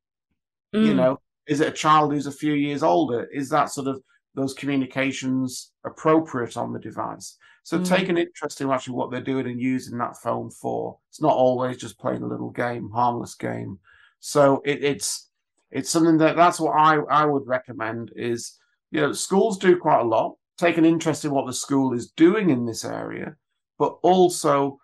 Mm. 0.75 0.87
You 0.87 0.95
know, 0.95 1.21
is 1.47 1.61
it 1.61 1.69
a 1.69 1.73
child 1.73 2.13
who's 2.13 2.27
a 2.27 2.33
few 2.33 2.55
years 2.55 2.83
older? 2.83 3.29
Is 3.33 3.49
that 3.51 3.71
sort 3.71 3.87
of 3.87 4.03
those 4.35 4.55
communications 4.55 5.73
appropriate 5.85 6.57
on 6.57 6.73
the 6.73 6.81
device? 6.81 7.37
So 7.63 7.79
mm. 7.79 7.89
take 7.89 8.09
an 8.09 8.19
interest 8.19 8.61
in 8.61 8.71
actually 8.71 8.95
what 8.95 9.11
they're 9.11 9.21
doing 9.21 9.47
and 9.47 9.61
using 9.61 9.99
that 9.99 10.17
phone 10.19 10.51
for. 10.51 10.99
It's 11.11 11.23
not 11.23 11.33
always 11.33 11.79
just 11.79 11.99
playing 11.99 12.23
a 12.23 12.27
little 12.27 12.51
game, 12.51 12.91
harmless 12.91 13.35
game. 13.35 13.79
So 14.21 14.63
it, 14.65 14.83
it's 14.83 15.29
it's 15.71 15.91
something 15.91 16.19
that 16.19 16.37
that's 16.37 16.61
what 16.61 16.73
I 16.73 16.97
I 16.97 17.25
would 17.25 17.47
recommend 17.47 18.13
is 18.17 18.59
you 18.91 19.01
know 19.01 19.13
schools 19.13 19.59
do 19.59 19.77
quite 19.79 20.01
a 20.01 20.05
lot. 20.05 20.37
Take 20.57 20.79
an 20.79 20.85
interest 20.85 21.25
in 21.25 21.31
what 21.31 21.47
the 21.47 21.53
school 21.53 21.95
is 21.95 22.11
doing 22.13 22.51
in 22.51 22.65
this 22.65 22.85
area, 22.85 23.35
but 23.79 23.99
also, 24.03 24.79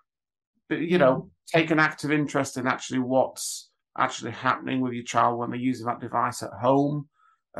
you 0.68 0.98
know, 0.98 1.14
mm. 1.14 1.30
take 1.46 1.70
an 1.70 1.78
active 1.78 2.10
interest 2.10 2.56
in 2.56 2.66
actually 2.66 2.98
what's 2.98 3.69
actually 3.98 4.32
happening 4.32 4.80
with 4.80 4.92
your 4.92 5.04
child 5.04 5.38
when 5.38 5.50
they're 5.50 5.58
using 5.58 5.86
that 5.86 6.00
device 6.00 6.42
at 6.42 6.50
home. 6.60 7.08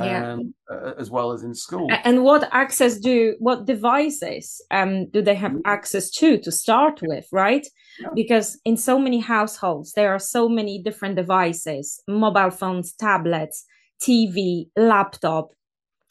Yeah. 0.01 0.35
Um, 0.35 0.55
uh, 0.71 0.93
as 1.01 1.11
well 1.11 1.33
as 1.33 1.43
in 1.43 1.53
school. 1.53 1.89
And 2.05 2.23
what 2.23 2.49
access 2.53 2.97
do 2.97 3.35
what 3.41 3.67
devices 3.67 4.65
um, 4.71 5.11
do 5.11 5.21
they 5.21 5.35
have 5.35 5.51
mm. 5.51 5.63
access 5.65 6.11
to 6.13 6.39
to 6.39 6.53
start 6.53 7.01
with, 7.03 7.27
right? 7.33 7.67
Yeah. 7.99 8.07
Because 8.15 8.57
in 8.65 8.77
so 8.77 9.01
many 9.01 9.19
households 9.19 9.95
there 9.95 10.15
are 10.15 10.21
so 10.21 10.49
many 10.49 10.81
different 10.81 11.17
devices, 11.17 12.01
mobile 12.07 12.51
phones, 12.51 12.93
tablets, 12.93 13.67
TV, 14.01 14.69
laptop, 14.77 15.51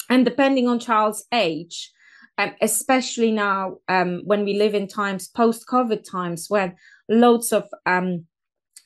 and 0.10 0.26
depending 0.26 0.68
on 0.68 0.80
child's 0.80 1.26
age, 1.32 1.92
um, 2.38 2.52
especially 2.62 3.32
now 3.32 3.78
um, 3.88 4.22
when 4.26 4.44
we 4.44 4.56
live 4.58 4.74
in 4.74 4.88
times 4.88 5.28
post 5.28 5.66
COVID 5.68 6.04
times 6.10 6.46
when 6.50 6.76
loads 7.08 7.52
of 7.52 7.70
um, 7.86 8.26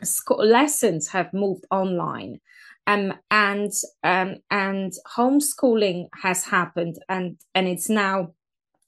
school 0.03 0.45
lessons 0.45 1.07
have 1.09 1.33
moved 1.33 1.65
online. 1.71 2.39
Um, 2.85 3.13
and 3.31 3.71
um, 4.03 4.35
and 4.51 4.91
homeschooling 5.15 6.07
has 6.21 6.43
happened, 6.43 6.97
and 7.07 7.37
and 7.55 7.67
it's 7.67 7.89
now 7.89 8.33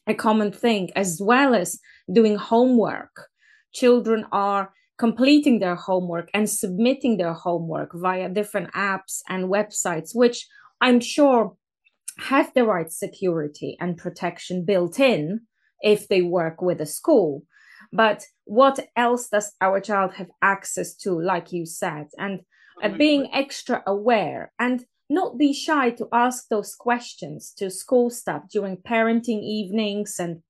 a 0.05 0.13
common 0.13 0.51
thing, 0.51 0.89
as 0.95 1.19
well 1.21 1.55
as 1.55 1.79
doing 2.11 2.35
homework. 2.35 3.29
Children 3.73 4.25
are 4.31 4.73
completing 4.97 5.59
their 5.59 5.75
homework 5.75 6.29
and 6.33 6.49
submitting 6.49 7.17
their 7.17 7.33
homework 7.33 7.91
via 7.93 8.29
different 8.29 8.71
apps 8.73 9.21
and 9.29 9.45
websites, 9.45 10.11
which 10.13 10.47
I'm 10.81 10.99
sure 10.99 11.55
have 12.17 12.53
the 12.53 12.65
right 12.65 12.91
security 12.91 13.77
and 13.79 13.97
protection 13.97 14.63
built 14.65 14.99
in 14.99 15.41
if 15.81 16.07
they 16.07 16.21
work 16.21 16.61
with 16.61 16.79
a 16.79 16.85
school. 16.85 17.43
But 17.91 18.25
what 18.45 18.79
else 18.95 19.29
does 19.29 19.53
our 19.61 19.79
child 19.79 20.13
have 20.15 20.29
access 20.41 20.95
to, 20.97 21.19
like 21.19 21.51
you 21.51 21.65
said? 21.65 22.07
And 22.17 22.41
uh, 22.81 22.89
being 22.89 23.29
extra 23.33 23.83
aware 23.87 24.51
and 24.59 24.85
not 25.09 25.37
be 25.37 25.53
shy 25.53 25.91
to 25.91 26.07
ask 26.11 26.47
those 26.49 26.75
questions 26.75 27.53
to 27.57 27.69
school 27.69 28.09
staff 28.09 28.43
during 28.51 28.77
parenting 28.77 29.41
evenings. 29.43 30.15
And 30.19 30.41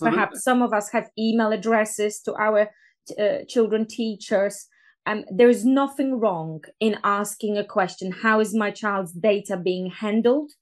perhaps 0.00 0.42
some 0.42 0.62
of 0.62 0.72
us 0.72 0.90
have 0.90 1.10
email 1.18 1.52
addresses 1.52 2.20
to 2.22 2.34
our 2.34 2.70
uh, 3.18 3.44
children 3.46 3.86
teachers. 3.86 4.66
Um, 5.06 5.24
there 5.30 5.48
is 5.48 5.64
nothing 5.64 6.20
wrong 6.20 6.62
in 6.80 6.98
asking 7.04 7.56
a 7.56 7.64
question 7.64 8.12
how 8.12 8.40
is 8.40 8.54
my 8.54 8.70
child's 8.70 9.12
data 9.12 9.56
being 9.56 9.90
handled? 9.90 10.52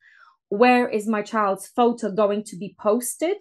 Where 0.48 0.88
is 0.88 1.08
my 1.08 1.22
child's 1.22 1.66
photo 1.66 2.10
going 2.10 2.44
to 2.44 2.56
be 2.56 2.76
posted 2.78 3.38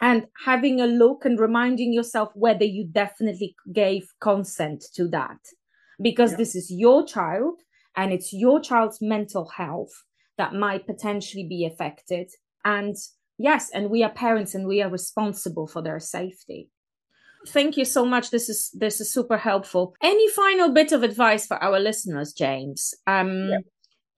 and 0.00 0.26
having 0.44 0.80
a 0.80 0.86
look 0.86 1.24
and 1.24 1.38
reminding 1.38 1.92
yourself 1.92 2.30
whether 2.34 2.64
you 2.64 2.86
definitely 2.90 3.54
gave 3.72 4.12
consent 4.20 4.84
to 4.94 5.08
that. 5.08 5.38
Because 6.00 6.32
yeah. 6.32 6.36
this 6.38 6.54
is 6.54 6.70
your 6.70 7.06
child 7.06 7.60
and 7.96 8.12
it's 8.12 8.32
your 8.32 8.60
child's 8.60 8.98
mental 9.00 9.48
health 9.56 10.04
that 10.36 10.54
might 10.54 10.86
potentially 10.86 11.46
be 11.48 11.64
affected. 11.64 12.30
And 12.64 12.96
yes 13.38 13.70
and 13.72 13.90
we 13.90 14.02
are 14.02 14.10
parents 14.10 14.54
and 14.54 14.66
we 14.66 14.82
are 14.82 14.90
responsible 14.90 15.66
for 15.66 15.82
their 15.82 16.00
safety. 16.00 16.70
Thank 17.48 17.76
you 17.76 17.84
so 17.84 18.04
much. 18.04 18.30
This 18.30 18.48
is 18.48 18.70
this 18.74 19.00
is 19.00 19.12
super 19.12 19.38
helpful. 19.38 19.94
Any 20.02 20.28
final 20.30 20.72
bit 20.72 20.92
of 20.92 21.02
advice 21.02 21.46
for 21.46 21.56
our 21.62 21.78
listeners 21.80 22.32
james? 22.32 22.92
Um 23.06 23.48
yeah. 23.48 23.58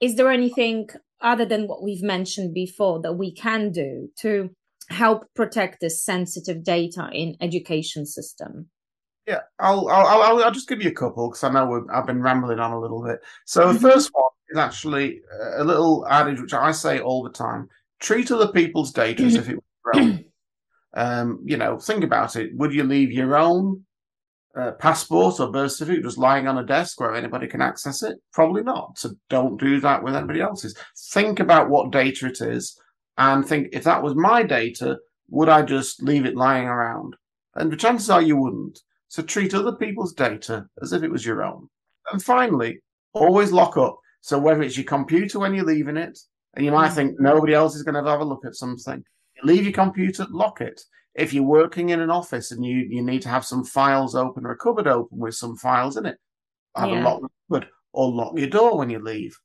is 0.01 0.17
there 0.17 0.31
anything 0.31 0.88
other 1.21 1.45
than 1.45 1.69
what 1.69 1.83
we've 1.83 2.03
mentioned 2.03 2.55
before 2.55 3.01
that 3.03 3.14
we 3.14 3.33
can 3.33 3.71
do 3.71 4.09
to 4.21 4.51
help 4.90 5.24
protect 5.35 5.81
this 5.81 6.03
sensitive 6.03 6.64
data 6.64 7.09
in 7.12 7.37
education 7.40 8.07
system 8.07 8.66
yeah 9.27 9.40
i'll 9.59 9.88
i'll 9.88 10.07
i'll, 10.07 10.44
I'll 10.44 10.51
just 10.51 10.68
give 10.68 10.83
you 10.83 10.90
a 10.90 10.94
couple 10.94 11.29
because 11.29 11.44
i 11.44 11.51
know 11.51 11.87
i've 11.92 12.07
been 12.07 12.22
rambling 12.22 12.59
on 12.59 12.72
a 12.72 12.81
little 12.81 13.03
bit 13.03 13.20
so 13.44 13.72
the 13.72 13.79
first 13.79 14.11
one 14.12 14.31
is 14.51 14.59
actually 14.59 15.20
a 15.57 15.64
little 15.64 16.07
adage 16.09 16.40
which 16.40 16.55
i 16.55 16.72
say 16.72 17.01
all 17.01 17.22
the 17.22 17.31
time 17.31 17.68
treat 18.01 18.31
other 18.31 18.48
people's 18.48 18.92
data 18.92 19.24
as 19.24 19.35
if 19.35 19.48
it 19.48 19.57
were 19.57 19.92
your 19.94 20.05
own 20.05 20.24
um, 20.94 21.40
you 21.44 21.57
know, 21.57 21.79
think 21.79 22.05
about 22.05 22.37
it. 22.37 22.55
Would 22.57 22.72
you 22.72 22.85
leave 22.85 23.12
your 23.12 23.37
own 23.37 23.85
uh, 24.57 24.72
passport 24.72 25.38
or 25.38 25.53
birth 25.53 25.72
certificate 25.72 26.05
just 26.05 26.18
lying 26.18 26.48
on 26.48 26.59
a 26.59 26.66
desk 26.66 27.01
where 27.01 27.14
anybody 27.14 27.46
can 27.46 27.61
access 27.61 28.03
it? 28.03 28.16
Probably 28.33 28.62
not. 28.62 28.98
So 28.98 29.11
don't 29.29 29.61
do 29.61 29.81
that 29.81 30.03
with 30.03 30.16
anybody 30.16 30.40
else's. 30.40 30.77
Think 31.12 31.40
about 31.40 31.68
what 31.68 31.92
data 31.92 32.27
it 32.27 32.40
is 32.40 32.81
and 33.18 33.46
think 33.46 33.68
if 33.72 33.85
that 33.85 34.02
was 34.02 34.14
my 34.14 34.42
data, 34.42 34.96
would 35.28 35.48
I 35.48 35.62
just 35.62 36.02
leave 36.02 36.24
it 36.24 36.37
lying 36.37 36.66
around? 36.66 37.16
And 37.57 37.70
the 37.70 37.76
chances 37.76 38.09
are 38.09 38.22
you 38.22 38.37
wouldn't. 38.37 38.81
So 39.09 39.22
treat 39.22 39.54
other 39.54 39.74
people's 39.74 40.14
data 40.14 40.66
as 40.81 40.92
if 40.92 41.02
it 41.02 41.11
was 41.11 41.26
your 41.26 41.42
own. 41.42 41.68
And 42.12 42.22
finally, 42.22 42.81
always 43.12 43.52
lock 43.52 43.76
up. 43.76 43.98
So 44.20 44.38
whether 44.38 44.62
it's 44.62 44.76
your 44.76 44.85
computer 44.85 45.40
when 45.40 45.54
you're 45.54 45.64
leaving 45.64 45.96
it, 45.96 46.18
and 46.54 46.64
you 46.64 46.70
might 46.70 46.92
mm. 46.92 46.94
think 46.94 47.20
nobody 47.20 47.54
else 47.54 47.74
is 47.74 47.83
going 47.83 48.02
to 48.02 48.09
have 48.09 48.20
a 48.20 48.24
look 48.24 48.44
at 48.44 48.54
something, 48.54 49.02
leave 49.42 49.64
your 49.64 49.72
computer, 49.72 50.26
lock 50.31 50.61
it. 50.61 50.81
If 51.14 51.33
you're 51.33 51.42
working 51.42 51.88
in 51.88 52.00
an 52.00 52.11
office 52.11 52.52
and 52.52 52.64
you, 52.64 52.87
you 52.88 53.02
need 53.02 53.22
to 53.22 53.28
have 53.28 53.44
some 53.44 53.64
files 53.64 54.14
open 54.14 54.46
or 54.46 54.52
a 54.52 54.57
cupboard 54.57 54.87
open 54.87 55.18
with 55.18 55.35
some 55.35 55.57
files 55.57 55.96
in 55.96 56.07
it, 56.07 56.18
have 56.76 56.90
yeah. 56.90 57.02
a 57.02 57.04
lock 57.04 57.22
cupboard 57.48 57.68
or 57.92 58.12
lock 58.12 58.38
your 58.38 58.48
door 58.48 58.78
when 58.78 58.90
you 58.90 59.00
leave. 59.00 59.37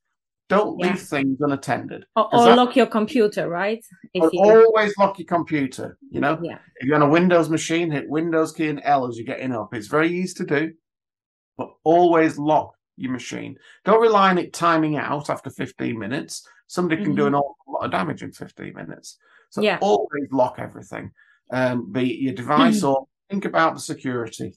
Don't 0.48 0.78
yeah. 0.78 0.90
leave 0.90 1.00
things 1.00 1.38
unattended. 1.40 2.04
Or, 2.16 2.34
or 2.34 2.44
that, 2.44 2.56
lock 2.56 2.76
your 2.76 2.86
computer, 2.86 3.48
right? 3.48 3.82
If 4.12 4.32
you... 4.32 4.40
Always 4.40 4.96
lock 4.98 5.18
your 5.18 5.26
computer. 5.26 5.98
You 6.10 6.20
know, 6.20 6.38
yeah. 6.42 6.58
if 6.76 6.86
you're 6.86 6.96
on 6.96 7.02
a 7.02 7.08
Windows 7.08 7.48
machine, 7.48 7.90
hit 7.90 8.08
Windows 8.08 8.52
key 8.52 8.68
and 8.68 8.80
L 8.84 9.06
as 9.08 9.16
you're 9.16 9.26
getting 9.26 9.52
up. 9.52 9.72
It's 9.72 9.86
very 9.86 10.12
easy 10.12 10.34
to 10.34 10.44
do, 10.44 10.72
but 11.56 11.70
always 11.82 12.38
lock 12.38 12.74
your 12.96 13.10
machine. 13.10 13.56
Don't 13.84 14.02
rely 14.02 14.30
on 14.30 14.38
it 14.38 14.52
timing 14.52 14.96
out 14.96 15.30
after 15.30 15.50
15 15.50 15.98
minutes. 15.98 16.46
Somebody 16.66 17.02
can 17.02 17.12
mm-hmm. 17.12 17.20
do 17.20 17.26
an 17.26 17.34
awful 17.34 17.56
lot 17.66 17.86
of 17.86 17.90
damage 17.90 18.22
in 18.22 18.32
15 18.32 18.74
minutes. 18.74 19.18
So 19.50 19.62
yeah. 19.62 19.78
always 19.80 20.30
lock 20.30 20.58
everything, 20.58 21.12
um, 21.52 21.90
be 21.92 22.12
it 22.12 22.20
your 22.20 22.34
device 22.34 22.82
or 22.82 23.06
think 23.30 23.44
about 23.44 23.74
the 23.74 23.80
security 23.80 24.56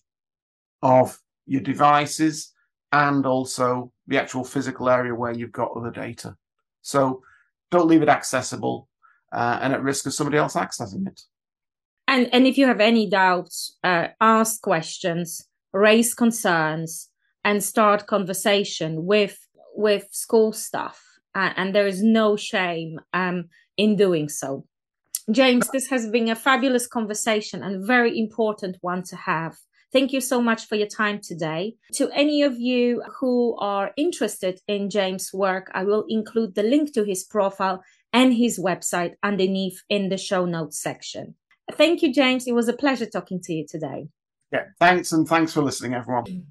of 0.82 1.19
your 1.45 1.62
devices 1.62 2.54
and 2.91 3.26
also 3.26 3.91
the 4.08 4.19
actual 4.19 4.43
physical 4.43 4.89
area 4.89 5.13
where 5.13 5.32
you've 5.32 5.52
got 5.52 5.71
other 5.76 5.91
data. 5.91 6.36
So 6.82 7.21
don't 7.71 7.88
leave 7.88 8.02
it 8.02 8.10
accessible 8.10 8.88
uh, 9.32 9.60
and 9.62 9.73
at 9.73 9.84
risk 9.84 10.06
of 10.06 10.13
somebody 10.13 10.38
else 10.38 10.56
accessing 10.56 11.08
it. 11.08 11.21
And 12.08 12.30
and 12.34 12.47
if 12.47 12.58
you 12.58 12.67
have 12.67 12.80
any 12.80 13.10
doubts, 13.10 13.78
uh, 13.84 14.08
ask 14.21 14.62
questions, 14.62 15.45
raise 15.73 16.13
concerns, 16.13 17.10
and 17.43 17.62
start 17.62 18.08
conversation 18.08 19.06
with 19.06 19.38
with 19.76 20.08
school 20.12 20.54
staff. 20.54 21.02
Uh, 21.36 21.52
and 21.56 21.76
there 21.76 21.86
is 21.86 22.02
no 22.02 22.36
shame 22.36 23.00
um, 23.13 23.50
in 23.76 23.95
doing 23.95 24.30
so. 24.30 24.65
James, 25.30 25.69
this 25.69 25.88
has 25.88 26.10
been 26.10 26.30
a 26.30 26.36
fabulous 26.36 26.88
conversation 26.88 27.62
and 27.62 27.86
very 27.86 28.17
important 28.17 28.78
one 28.82 29.04
to 29.04 29.15
have. 29.15 29.58
Thank 29.93 30.12
you 30.12 30.19
so 30.19 30.41
much 30.41 30.65
for 30.65 30.76
your 30.76 30.88
time 30.88 31.19
today. 31.21 31.76
To 31.93 32.10
any 32.12 32.43
of 32.43 32.60
you 32.60 33.04
who 33.19 33.56
are 33.58 33.91
interested 33.95 34.60
in 34.67 34.89
James' 34.89 35.34
work, 35.34 35.71
I 35.73 35.84
will 35.86 36.06
include 36.10 36.56
the 36.56 36.63
link 36.63 36.93
to 36.93 37.06
his 37.06 37.23
profile 37.23 37.84
and 38.12 38.34
his 38.34 38.60
website 38.60 39.13
underneath 39.23 39.84
in 39.89 40.10
the 40.10 40.17
show 40.17 40.45
notes 40.45 40.82
section. 40.82 41.36
Thank 41.73 42.02
you, 42.02 42.13
James. 42.13 42.47
It 42.47 42.54
was 42.54 42.67
a 42.67 42.73
pleasure 42.73 43.06
talking 43.06 43.41
to 43.43 43.54
you 43.54 43.65
today. 43.67 44.10
Yeah, 44.52 44.65
thanks, 44.80 45.12
and 45.12 45.28
thanks 45.28 45.54
for 45.54 45.62
listening, 45.62 45.93
everyone. 45.93 46.26
Mm. 46.26 46.43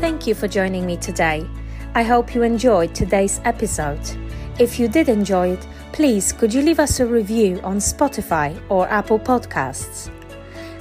Thank 0.00 0.26
you 0.26 0.34
for 0.34 0.48
joining 0.48 0.86
me 0.86 0.96
today. 0.96 1.48
I 1.94 2.02
hope 2.02 2.34
you 2.34 2.42
enjoyed 2.42 2.94
today's 2.94 3.40
episode. 3.44 4.27
If 4.58 4.78
you 4.80 4.88
did 4.88 5.08
enjoy 5.08 5.50
it, 5.50 5.64
please 5.92 6.32
could 6.32 6.52
you 6.52 6.62
leave 6.62 6.80
us 6.80 6.98
a 6.98 7.06
review 7.06 7.60
on 7.62 7.76
Spotify 7.76 8.60
or 8.68 8.88
Apple 8.88 9.20
Podcasts? 9.20 10.10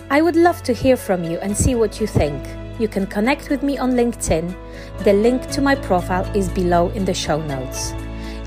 I 0.10 0.24
would 0.24 0.36
love 0.36 0.64
to 0.64 0.74
hear 0.74 0.98
from 0.98 1.24
you 1.24 1.38
and 1.38 1.56
see 1.56 1.76
what 1.76 2.02
you 2.02 2.08
think. 2.08 2.44
You 2.80 2.88
can 2.88 3.06
connect 3.06 3.52
with 3.52 3.62
me 3.62 3.78
on 3.78 3.92
LinkedIn. 3.92 4.56
The 5.04 5.14
link 5.14 5.48
to 5.52 5.62
my 5.62 5.76
profile 5.76 6.26
is 6.36 6.50
below 6.50 6.90
in 6.90 7.06
the 7.06 7.14
show 7.14 7.40
notes. 7.40 7.94